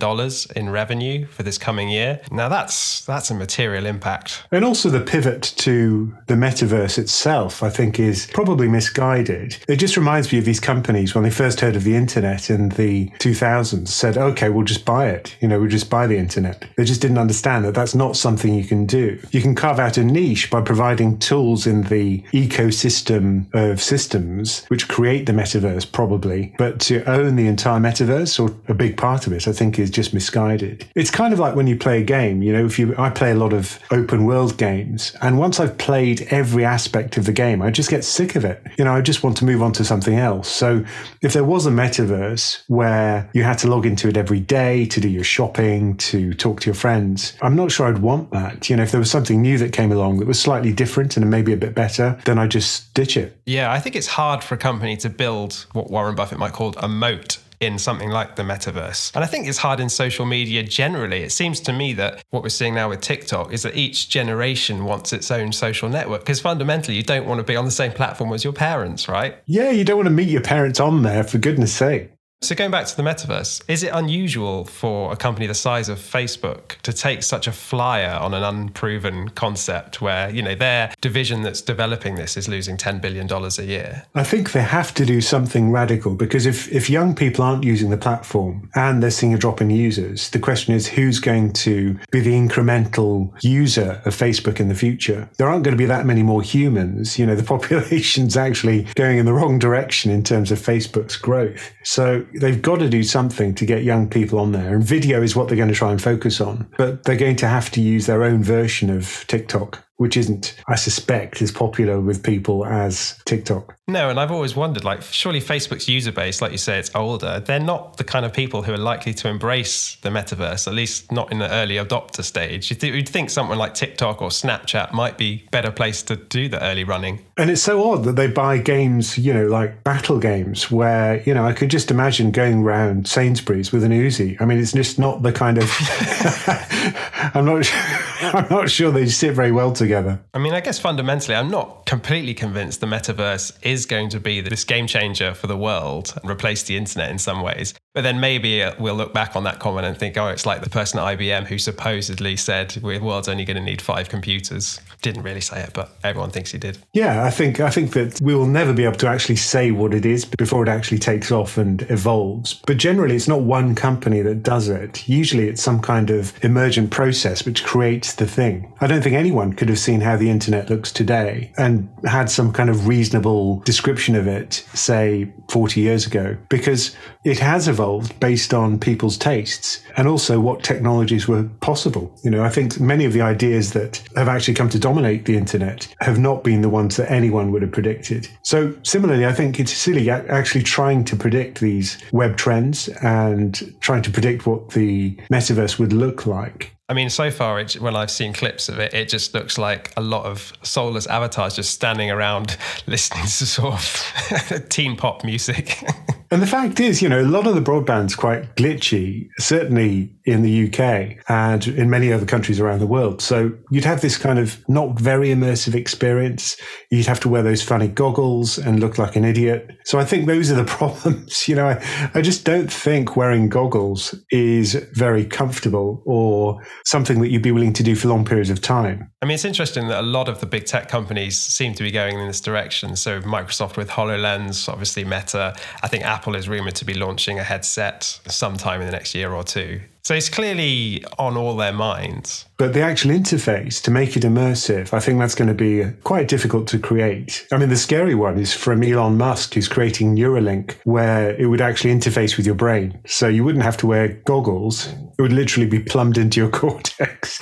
in 0.57 0.71
revenue 0.71 1.27
for 1.27 1.43
this 1.43 1.59
coming 1.59 1.89
year. 1.89 2.21
Now, 2.31 2.49
that's, 2.49 3.05
that's 3.05 3.31
a 3.31 3.35
material 3.35 3.87
impact. 3.87 4.45
And 4.51 4.65
also, 4.65 4.91
the 4.91 5.01
pivot 5.01 5.43
to 5.59 6.17
the 6.27 6.35
metaverse 6.35 6.99
itself, 6.99 7.63
I 7.63 7.71
think, 7.71 7.99
is 7.99 8.29
probably 8.33 8.69
misguided. 8.69 9.57
It 9.69 9.77
just 9.77 9.97
reminds 9.97 10.33
me 10.33 10.39
of 10.39 10.45
these 10.45 10.61
companies 10.61 11.15
when 11.15 11.25
they 11.25 11.31
first 11.31 11.61
heard 11.61 11.77
of 11.77 11.85
the 11.85 11.97
internet 11.97 12.51
in 12.51 12.71
the 12.71 13.09
2000s 13.19 13.89
said, 13.89 14.19
okay, 14.19 14.49
we'll 14.49 14.65
just 14.65 14.85
buy 14.85 15.09
it. 15.09 15.37
You 15.41 15.49
know, 15.49 15.61
we'll 15.61 15.69
just 15.69 15.91
buy 15.91 16.07
the 16.07 16.17
internet. 16.17 16.65
They 16.77 16.85
just 16.85 17.01
didn't 17.01 17.19
understand 17.19 17.65
that 17.65 17.75
that's 17.75 17.95
not 17.95 18.17
something 18.17 18.55
you 18.55 18.65
can 18.65 18.87
do. 18.87 19.21
You 19.31 19.41
can 19.41 19.55
carve 19.55 19.79
out 19.79 19.99
a 19.99 20.05
niche 20.05 20.51
by 20.51 20.61
providing 20.61 21.19
tools 21.19 21.62
in 21.67 21.83
the 21.83 22.23
ecosystem 22.33 23.53
of 23.55 23.83
systems 23.83 24.65
which 24.69 24.89
create 24.89 25.27
the 25.27 25.33
metaverse, 25.33 25.91
probably. 25.91 26.55
But 26.59 26.81
to 26.81 27.05
own 27.05 27.37
the 27.37 27.47
entire 27.47 27.81
metaverse 27.81 28.41
or 28.41 28.55
a 28.69 28.75
big 28.75 28.97
part 28.97 29.27
of 29.27 29.33
it, 29.33 29.47
I 29.47 29.53
think 29.53 29.79
is 29.79 29.91
just 29.91 30.15
misguided. 30.15 30.89
It's 30.95 31.11
kind 31.11 31.35
of 31.35 31.39
like 31.39 31.55
when 31.55 31.67
you 31.67 31.77
play 31.77 32.01
a 32.01 32.05
game, 32.05 32.43
you 32.43 32.53
know, 32.53 32.65
if 32.65 32.79
you, 32.79 32.95
I 32.97 33.11
play 33.11 33.33
a 33.33 33.37
lot 33.37 33.53
of 33.53 33.79
open 33.91 34.25
world 34.25 34.57
games 34.57 35.15
and 35.21 35.39
once 35.39 35.61
I've 35.61 35.77
played 35.77 36.23
every 36.31 36.65
aspect 36.65 37.19
of 37.19 37.27
the 37.27 37.33
game, 37.33 37.61
I 37.61 37.71
just 37.71 37.91
get 37.91 38.05
sick 38.05 38.37
of 38.37 38.45
it. 38.45 38.63
You 38.79 38.85
know, 38.85 38.95
I 38.95 39.03
just 39.03 39.23
want 39.23 39.37
to 39.39 39.45
move 39.45 39.63
on 39.63 39.73
to 39.73 39.85
something 39.85 40.17
else. 40.17 40.49
So 40.49 40.85
if 41.21 41.35
there 41.35 41.45
was 41.45 41.67
a 41.67 41.71
metaverse 41.71 42.63
where 42.69 43.29
you 43.35 43.43
had 43.43 43.59
to 43.59 43.69
log 43.69 43.83
log 43.83 43.91
into 43.91 44.09
it 44.09 44.17
every 44.17 44.39
day 44.39 44.87
to 44.87 45.01
do 45.01 45.09
your 45.09 45.25
shopping, 45.25 45.97
to 45.97 46.33
talk 46.35 46.61
to 46.61 46.67
your 46.67 46.75
friends. 46.75 47.37
I'm 47.43 47.57
not 47.57 47.73
sure 47.73 47.89
I'd 47.89 47.99
want 47.99 48.31
that. 48.31 48.71
You 48.71 48.77
know, 48.77 48.85
if 48.85 48.93
there 48.93 49.01
was 49.01 49.11
something 49.11 49.43
new 49.43 49.59
that 49.59 49.73
came 49.73 49.91
along 49.91 50.19
that 50.19 50.29
was 50.29 50.39
slightly 50.39 50.73
different 50.73 51.17
and 51.17 51.29
maybe 51.29 51.52
a 51.53 51.57
bit 51.57 51.75
better, 51.75 52.19
then 52.25 52.39
I 52.39 52.47
just 52.47 52.93
ditch 52.95 53.17
it. 53.17 53.37
Yeah, 53.47 53.73
I 53.73 53.81
think 53.81 53.97
it's 53.97 54.07
hard 54.07 54.43
for 54.43 54.55
a 54.55 54.59
company 54.59 54.97
to 54.99 55.11
build 55.11 55.67
what 55.73 55.91
Warren 55.91 56.15
Buffett 56.15 56.39
might 56.39 56.53
call 56.53 56.75
a 56.79 56.89
moat 56.89 57.39
in 57.63 57.79
something 57.79 58.11
like 58.11 58.35
the 58.35 58.43
metaverse. 58.43 59.15
And 59.15 59.23
I 59.23 59.27
think 59.29 59.47
it's 59.47 59.59
hard 59.59 59.79
in 59.79 59.89
social 59.89 60.27
media 60.27 60.65
generally. 60.65 61.23
It 61.23 61.31
seems 61.31 61.61
to 61.61 61.73
me 61.73 61.93
that 61.95 62.25
what 62.31 62.43
we're 62.43 62.49
seeing 62.49 62.75
now 62.75 62.89
with 62.89 63.01
TikTok 63.01 63.53
is 63.53 63.63
that 63.63 63.77
each 63.77 64.09
generation 64.09 64.85
wants 64.85 65.13
its 65.13 65.31
own 65.31 65.53
social 65.53 65.89
network 65.89 66.23
because 66.23 66.41
fundamentally 66.41 66.97
you 66.97 67.05
don't 67.05 67.25
want 67.25 67.39
to 67.39 67.45
be 67.45 67.55
on 67.55 67.65
the 67.65 67.71
same 67.71 67.93
platform 67.93 68.33
as 68.33 68.43
your 68.43 68.53
parents, 68.53 69.09
right? 69.09 69.37
Yeah, 69.47 69.71
you 69.71 69.85
don't 69.85 69.97
want 69.97 70.09
to 70.09 70.15
meet 70.15 70.29
your 70.29 70.43
parents 70.43 70.81
on 70.81 71.03
there, 71.03 71.23
for 71.23 71.39
goodness 71.39 71.73
sake. 71.73 72.11
So 72.43 72.57
going 72.57 72.73
back 72.73 72.87
to 72.87 72.97
the 72.97 73.05
metaverse, 73.05 73.63
is 73.69 73.85
it 73.85 73.93
unusual 73.95 74.65
for 74.65 75.13
a 75.13 75.17
company 75.17 75.47
the 75.47 75.55
size 75.55 75.89
of 75.89 75.99
Facebook 76.01 76.77
to 76.83 76.93
take 76.93 77.23
such 77.23 77.47
a 77.47 77.53
flyer 77.53 78.19
on 78.21 78.35
an 78.35 78.43
unproven 78.43 79.29
concept 79.29 80.03
where, 80.03 80.29
you 80.29 80.43
know, 80.43 80.57
their 80.57 80.93
division 81.01 81.43
that's 81.43 81.61
developing 81.61 82.17
this 82.17 82.37
is 82.37 82.49
losing 82.49 82.77
10 82.77 82.99
billion 82.99 83.29
dollars 83.29 83.61
a 83.61 83.65
year? 83.65 84.07
I 84.17 84.25
think 84.25 84.51
they 84.51 84.63
have 84.63 84.93
to 84.95 85.07
do 85.07 85.21
something 85.21 85.71
radical 85.71 86.17
because 86.17 86.45
if 86.45 86.71
if 86.73 86.91
young 86.91 87.15
people 87.15 87.45
aren't 87.45 87.63
using 87.63 87.91
the 87.91 87.97
platform 87.97 88.69
and 88.75 89.01
they're 89.01 89.13
seeing 89.13 89.33
a 89.33 89.39
drop 89.39 89.61
in 89.61 89.71
users, 89.71 90.29
the 90.31 90.41
question 90.41 90.75
is 90.75 90.89
who's 90.89 91.21
going 91.21 91.53
to 91.53 91.97
be 92.11 92.19
the 92.19 92.33
incremental 92.33 93.33
user 93.45 94.03
of 94.05 94.17
Facebook 94.17 94.59
in 94.59 94.67
the 94.67 94.75
future? 94.75 95.31
There 95.39 95.49
aren't 95.49 95.63
going 95.63 95.77
to 95.77 95.83
be 95.83 95.87
that 95.87 96.07
many 96.07 96.25
more 96.25 96.43
humans, 96.43 97.21
you 97.21 97.25
know, 97.25 97.37
the 97.37 97.45
population's 97.55 98.37
actually 98.37 98.89
going 98.97 99.19
in 99.19 99.27
the 99.27 99.33
wrong 99.33 99.61
direction 99.61 100.11
in 100.11 100.25
terms 100.25 100.51
of 100.51 100.59
Facebook's 100.59 101.17
growth. 101.17 101.73
So 101.85 102.27
they've 102.35 102.61
got 102.61 102.79
to 102.81 102.89
do 102.89 103.03
something 103.03 103.55
to 103.55 103.67
get 103.67 103.83
young 103.83 104.09
people 104.09 104.39
on 104.39 104.53
there. 104.53 104.75
And 104.75 104.85
video 104.85 105.23
is 105.23 105.37
what 105.37 105.49
they're 105.49 105.57
going 105.57 105.69
to 105.69 105.75
try 105.75 105.91
and 105.91 106.01
focus 106.01 106.41
on. 106.41 106.67
But 106.77 107.05
they're 107.05 107.17
going 107.17 107.37
to 107.37 107.49
have 107.49 107.71
to 107.73 107.81
use 107.81 108.07
their 108.07 108.25
own 108.25 108.43
version 108.43 108.91
of 108.91 109.25
TikTok 109.29 109.85
which 110.03 110.17
isn't, 110.17 110.57
I 110.67 110.75
suspect, 110.75 111.41
as 111.43 111.53
popular 111.53 112.01
with 112.01 112.25
people 112.25 112.67
as 112.67 113.17
TikTok. 113.25 113.79
No, 113.87 114.11
and 114.11 114.19
I've 114.19 114.33
always 114.33 114.57
wondered, 114.57 114.83
like, 114.83 115.01
surely 115.03 115.41
Facebook's 115.41 115.89
user 115.89 116.11
base, 116.11 116.43
like 116.43 116.51
you 116.51 116.59
say, 116.59 116.77
it's 116.81 116.91
older. 116.97 117.39
They're 117.39 117.61
not 117.61 117.99
the 117.99 118.05
kind 118.05 118.27
of 118.27 118.33
people 118.33 118.63
who 118.63 118.73
are 118.73 118.79
likely 118.79 119.15
to 119.15 119.29
embrace 119.29 119.97
the 120.03 120.09
metaverse, 120.09 120.67
at 120.67 120.75
least 120.75 121.13
not 121.13 121.31
in 121.31 121.39
the 121.39 121.49
early 121.53 121.77
adopter 121.77 122.25
stage. 122.25 122.69
You'd, 122.69 122.81
th- 122.81 122.95
you'd 122.95 123.09
think 123.09 123.31
someone 123.31 123.59
like 123.59 123.75
TikTok 123.75 124.21
or 124.21 124.31
Snapchat 124.31 124.93
might 124.93 125.17
be 125.19 125.47
better 125.53 125.71
placed 125.71 126.09
to 126.09 126.17
do 126.17 126.49
the 126.49 126.61
early 126.65 126.83
running. 126.83 127.25
And 127.37 127.49
it's 127.49 127.63
so 127.63 127.93
odd 127.93 128.03
that 128.03 128.17
they 128.17 128.27
buy 128.27 128.59
games, 128.59 129.17
you 129.17 129.33
know, 129.33 129.47
like 129.47 129.85
battle 129.85 130.19
games, 130.19 130.69
where, 130.69 131.23
you 131.23 131.33
know, 131.33 131.47
I 131.47 131.53
could 131.53 131.71
just 131.71 131.93
imagine 131.93 132.33
going 132.33 132.65
around 132.65 133.07
Sainsbury's 133.07 133.71
with 133.71 133.85
an 133.85 133.93
Uzi. 133.93 134.41
I 134.41 134.47
mean, 134.47 134.59
it's 134.59 134.73
just 134.73 134.99
not 134.99 135.23
the 135.23 135.33
kind 135.33 135.59
of. 135.59 135.71
I'm 137.35 137.45
not. 137.45 137.71
I'm 138.23 138.49
not 138.49 138.71
sure 138.71 138.91
they 138.91 139.07
sit 139.07 139.35
very 139.35 139.51
well 139.51 139.73
together. 139.73 139.92
I 140.35 140.39
mean, 140.39 140.55
I 140.55 140.61
guess 140.61 140.79
fundamentally, 140.79 141.35
I'm 141.35 141.51
not 141.51 141.87
completely 141.87 142.35
convinced 142.35 142.81
the 142.81 142.87
metaverse 142.87 143.53
is 143.63 143.87
going 143.87 144.09
to 144.11 144.21
be 144.21 144.41
this 144.41 144.65
game 144.65 144.87
changer 144.87 145.35
for 145.35 145.47
the 145.47 145.57
world 145.57 146.15
and 146.21 146.31
replace 146.31 146.63
the 146.63 146.77
internet 146.77 147.11
in 147.11 147.19
some 147.19 147.43
ways. 147.43 147.75
But 147.95 148.03
then 148.03 148.21
maybe 148.21 148.63
uh, 148.63 148.75
we'll 148.79 148.95
look 148.95 149.13
back 149.13 149.37
on 149.37 149.45
that 149.45 149.59
comment 149.59 149.87
and 149.87 149.97
think, 149.97 150.17
oh, 150.17 150.29
it's 150.29 150.47
like 150.47 150.63
the 150.63 150.71
person 150.71 150.99
at 150.99 151.19
IBM 151.19 151.47
who 151.47 151.59
supposedly 151.59 152.37
said 152.37 152.71
the 152.71 152.99
world's 153.01 153.29
only 153.29 153.45
going 153.45 153.59
to 153.59 153.63
need 153.63 153.83
five 153.83 154.09
computers. 154.09 154.81
Didn't 155.03 155.23
really 155.23 155.43
say 155.43 155.63
it, 155.63 155.73
but 155.75 155.97
everyone 156.03 156.31
thinks 156.31 156.53
he 156.53 156.59
did. 156.59 156.79
Yeah, 156.95 157.25
I 157.25 157.31
think 157.31 157.61
I 157.61 157.69
think 157.71 157.93
that 157.93 158.21
we 158.23 158.35
will 158.35 158.47
never 158.47 158.73
be 158.73 158.85
able 158.85 158.97
to 158.97 159.09
actually 159.09 159.37
say 159.37 159.73
what 159.73 159.93
it 159.93 160.07
is 160.07 160.25
before 160.25 160.63
it 160.63 160.69
actually 160.69 160.99
takes 160.99 161.31
off 161.31 161.59
and 161.59 161.83
evolves. 161.91 162.55
But 162.67 162.79
generally, 162.79 163.17
it's 163.17 163.29
not 163.29 163.43
one 163.43 163.75
company 163.75 164.23
that 164.23 164.43
does 164.43 164.69
it. 164.69 165.07
Usually, 165.09 165.49
it's 165.49 165.63
some 165.63 165.81
kind 165.81 166.09
of 166.11 166.33
emergent 166.43 166.91
process 166.91 167.45
which 167.45 167.65
creates 167.65 168.15
the 168.15 168.27
thing. 168.27 168.73
I 168.81 168.87
don't 168.87 169.03
think 169.03 169.17
anyone 169.17 169.53
could 169.53 169.69
have 169.73 169.79
seen 169.79 170.01
how 170.01 170.17
the 170.17 170.31
internet 170.31 170.71
looks 170.71 170.93
today 170.93 171.53
and 171.59 171.89
had 172.05 172.31
some 172.31 172.53
kind 172.53 172.71
of 172.71 172.87
reasonable 172.87 173.61
description 173.61 174.15
of 174.15 174.27
it, 174.27 174.65
say 174.75 175.33
40 175.51 175.81
years 175.81 176.07
ago, 176.07 176.37
because 176.49 176.97
it 177.25 177.39
has 177.39 177.69
evolved 177.69 177.83
evolved 177.83 178.19
based 178.21 178.55
on 178.55 178.79
people's 178.79 179.17
tastes 179.17 179.83
and 179.97 180.07
also 180.07 180.41
what 180.41 180.63
technologies 180.63 181.27
were 181.29 181.45
possible. 181.61 182.17
You 182.23 182.31
know, 182.31 182.45
I 182.45 182.49
think 182.49 182.79
many 182.81 183.05
of 183.05 183.13
the 183.13 183.21
ideas 183.21 183.73
that 183.73 184.03
have 184.17 184.29
actually 184.29 184.55
come 184.55 184.69
to 184.71 184.79
dominate 184.79 185.25
the 185.25 185.37
internet 185.37 185.93
have 186.01 186.19
not 186.19 186.45
been 186.45 186.63
the 186.63 186.69
ones 186.69 186.97
that 186.97 187.11
anyone 187.11 187.51
would 187.53 187.63
have 187.63 187.73
predicted. 187.73 188.29
So 188.43 188.75
similarly, 188.83 189.27
I 189.27 189.33
think 189.33 189.59
it's 189.59 189.73
silly 189.73 190.11
actually 190.11 190.63
trying 190.63 191.05
to 191.07 191.17
predict 191.17 191.61
these 191.61 191.99
web 192.13 192.37
trends 192.37 192.89
and 193.03 193.75
trying 193.81 194.03
to 194.03 194.11
predict 194.11 194.47
what 194.47 194.71
the 194.71 195.17
metaverse 195.33 195.79
would 195.79 195.93
look 195.93 196.27
like. 196.27 196.77
I 196.93 196.95
mean, 196.95 197.09
so 197.09 197.31
far, 197.31 197.59
it, 197.59 197.73
when 197.81 197.97
I've 197.97 198.11
seen 198.11 198.35
clips 198.35 198.69
of 198.69 198.79
it, 198.79 198.93
it 198.93 199.09
just 199.09 199.33
looks 199.33 199.57
like 199.57 199.95
a 199.97 200.03
lot 200.03 200.27
of 200.27 200.53
soulless 200.63 201.07
avatars 201.07 201.57
just 201.57 201.71
standing 201.71 202.11
around 202.11 202.59
listening 202.87 203.23
to 203.23 203.47
sort 203.47 203.73
of 203.73 204.69
teen 204.69 204.95
pop 204.95 205.25
music. 205.25 205.83
And 206.33 206.41
the 206.41 206.47
fact 206.47 206.81
is, 206.81 207.03
you 207.03 207.11
know, 207.11 207.21
a 207.21 207.29
lot 207.29 207.47
of 207.47 207.55
the 207.55 207.61
broadband's 207.61 208.15
quite 208.15 208.57
glitchy, 208.57 209.29
certainly 209.39 210.17
in 210.25 210.41
the 210.41 210.67
UK 210.67 211.19
and 211.29 211.67
in 211.67 211.91
many 211.91 212.11
other 212.11 212.25
countries 212.25 212.59
around 212.59 212.79
the 212.79 212.87
world. 212.87 213.21
So 213.21 213.53
you'd 213.71 213.85
have 213.85 214.01
this 214.01 214.17
kind 214.17 214.39
of 214.39 214.57
not 214.67 214.99
very 214.99 215.29
immersive 215.29 215.75
experience. 215.75 216.57
You'd 216.91 217.05
have 217.05 217.21
to 217.21 217.29
wear 217.29 217.43
those 217.43 217.61
funny 217.63 217.89
goggles 217.89 218.57
and 218.57 218.81
look 218.81 218.97
like 218.97 219.15
an 219.15 219.27
idiot. 219.27 219.73
So 219.85 219.99
I 219.99 220.07
think 220.07 220.27
those 220.27 220.51
are 220.51 220.55
the 220.55 220.65
problems. 220.79 221.47
You 221.49 221.57
know, 221.57 221.69
I, 221.69 222.11
I 222.15 222.23
just 222.23 222.47
don't 222.47 222.73
think 222.73 223.15
wearing 223.15 223.51
goggles 223.51 224.15
is 224.31 224.75
very 224.95 225.27
comfortable 225.27 226.03
or 226.07 226.63
something 226.87 227.21
that 227.21 227.29
you'd 227.29 227.43
be 227.43 227.53
willing 227.53 227.75
to 227.75 227.83
do 227.83 227.95
for 227.95 228.09
long 228.09 228.25
periods 228.25 228.49
of 228.49 228.63
time. 228.63 229.11
I 229.21 229.27
mean, 229.27 229.35
it's 229.35 229.45
interesting 229.45 229.89
that 229.89 230.01
a 230.01 230.07
lot 230.07 230.31
of 230.31 230.41
the 230.41 230.47
big 230.47 230.65
tech 230.65 230.89
companies 230.89 231.37
seem 231.37 231.75
to 231.75 231.83
be 231.83 231.91
going 231.91 232.19
in 232.19 232.27
this 232.27 232.41
direction. 232.41 232.97
So 232.97 233.21
Microsoft 233.21 233.77
with 233.77 233.91
HoloLens, 233.91 234.67
obviously 234.69 235.05
Meta. 235.05 235.55
I 235.83 235.89
think 235.89 236.05
Apple 236.05 236.22
is 236.35 236.49
rumored 236.49 236.75
to 236.77 236.85
be 236.85 236.95
launching 236.95 237.39
a 237.39 237.45
headset 237.45 238.05
sometime 238.27 238.81
in 238.81 238.87
the 238.87 238.93
next 238.93 239.15
year 239.15 239.33
or 239.33 239.45
two. 239.45 239.81
So 240.05 240.15
it's 240.17 240.29
clearly 240.29 241.05
on 241.17 241.37
all 241.37 241.55
their 241.57 241.73
minds. 241.73 242.47
But 242.59 242.75
the 242.75 242.81
actual 242.81 243.13
interface 243.13 243.81
to 243.83 243.91
make 243.91 244.17
it 244.17 244.25
immersive, 244.25 244.93
I 244.93 245.01
think 245.01 245.19
that's 245.19 245.35
going 245.35 245.49
to 245.49 245.55
be 245.55 245.83
uh, 245.83 245.91
quite 246.03 246.29
difficult 246.29 246.67
to 246.69 246.79
create. 246.79 247.47
I 247.53 247.57
mean, 247.57 247.69
the 247.69 247.77
scary 247.77 248.15
one 248.15 248.39
is 248.39 248.53
from 248.53 248.83
Elon 248.83 249.17
Musk, 249.17 249.55
who's 249.55 249.69
creating 249.69 250.17
Neuralink, 250.17 250.75
where 250.85 251.35
it 251.37 251.47
would 251.47 251.61
actually 251.61 251.95
interface 251.95 252.37
with 252.37 252.47
your 252.47 252.55
brain. 252.57 253.01
So 253.07 253.29
you 253.29 253.45
wouldn't 253.45 253.65
have 253.65 253.77
to 253.79 253.87
wear 253.87 254.09
goggles. 254.25 254.89
It 255.19 255.23
would 255.23 255.33
literally 255.33 255.69
be 255.69 255.79
plumbed 255.81 256.19
into 256.19 256.41
your 256.41 256.51
cortex. 256.63 257.41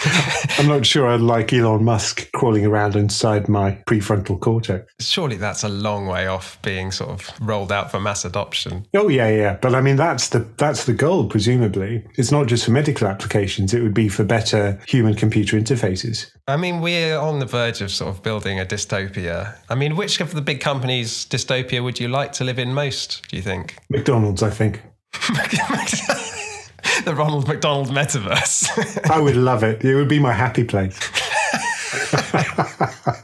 I'm 0.59 0.69
not 0.69 0.85
sure 0.85 1.09
I'd 1.09 1.21
like 1.21 1.53
Elon 1.53 1.85
Musk 1.85 2.31
crawling 2.33 2.67
around 2.67 2.95
inside 2.95 3.49
my 3.49 3.73
prefrontal 3.87 4.39
cortex. 4.41 4.93
Surely 5.01 5.37
that's 5.37 5.65
a 5.65 5.69
long 5.69 6.07
way 6.07 6.27
off 6.27 6.61
being 6.63 6.91
sort 6.91 7.11
of 7.11 7.31
rolled 7.41 7.73
out 7.73 7.91
for 7.91 8.01
mass 8.01 8.25
adoption. 8.25 8.87
Oh 8.95 9.09
yeah, 9.09 9.29
yeah. 9.29 9.59
But 9.61 9.75
I 9.75 9.81
mean, 9.81 9.97
that's 9.97 10.29
the 10.29 10.41
that's 10.59 10.85
the 10.85 10.93
goal, 10.93 11.27
presumably. 11.27 12.05
It's 12.17 12.33
not 12.33 12.50
just 12.51 12.65
for 12.65 12.73
medical 12.73 13.07
applications, 13.07 13.73
it 13.73 13.83
would 13.83 13.95
be 13.95 14.09
for 14.09 14.25
better 14.25 14.79
human 14.87 15.15
computer 15.15 15.57
interfaces. 15.57 16.31
I 16.47 16.57
mean, 16.57 16.81
we're 16.81 17.17
on 17.17 17.39
the 17.39 17.47
verge 17.47 17.81
of 17.81 17.91
sort 17.91 18.11
of 18.11 18.23
building 18.23 18.61
a 18.61 18.67
dystopia. 18.67 19.57
I 19.69 19.75
mean, 19.75 19.97
which 19.97 20.21
of 20.21 20.35
the 20.35 20.43
big 20.43 20.61
companies' 20.61 21.25
dystopia 21.25 21.83
would 21.83 22.01
you 22.01 22.09
like 22.09 22.33
to 22.33 22.45
live 22.45 22.59
in 22.59 22.75
most, 22.75 23.27
do 23.29 23.37
you 23.37 23.43
think? 23.43 23.77
McDonald's, 23.89 24.43
I 24.43 24.51
think. 24.51 24.83
the 27.05 27.15
Ronald 27.15 27.49
McDonald 27.49 27.89
metaverse. 27.89 29.11
I 29.11 29.21
would 29.21 29.37
love 29.37 29.63
it. 29.63 29.85
It 29.85 29.95
would 29.95 30.09
be 30.09 30.19
my 30.19 30.33
happy 30.33 30.65
place. 30.65 30.99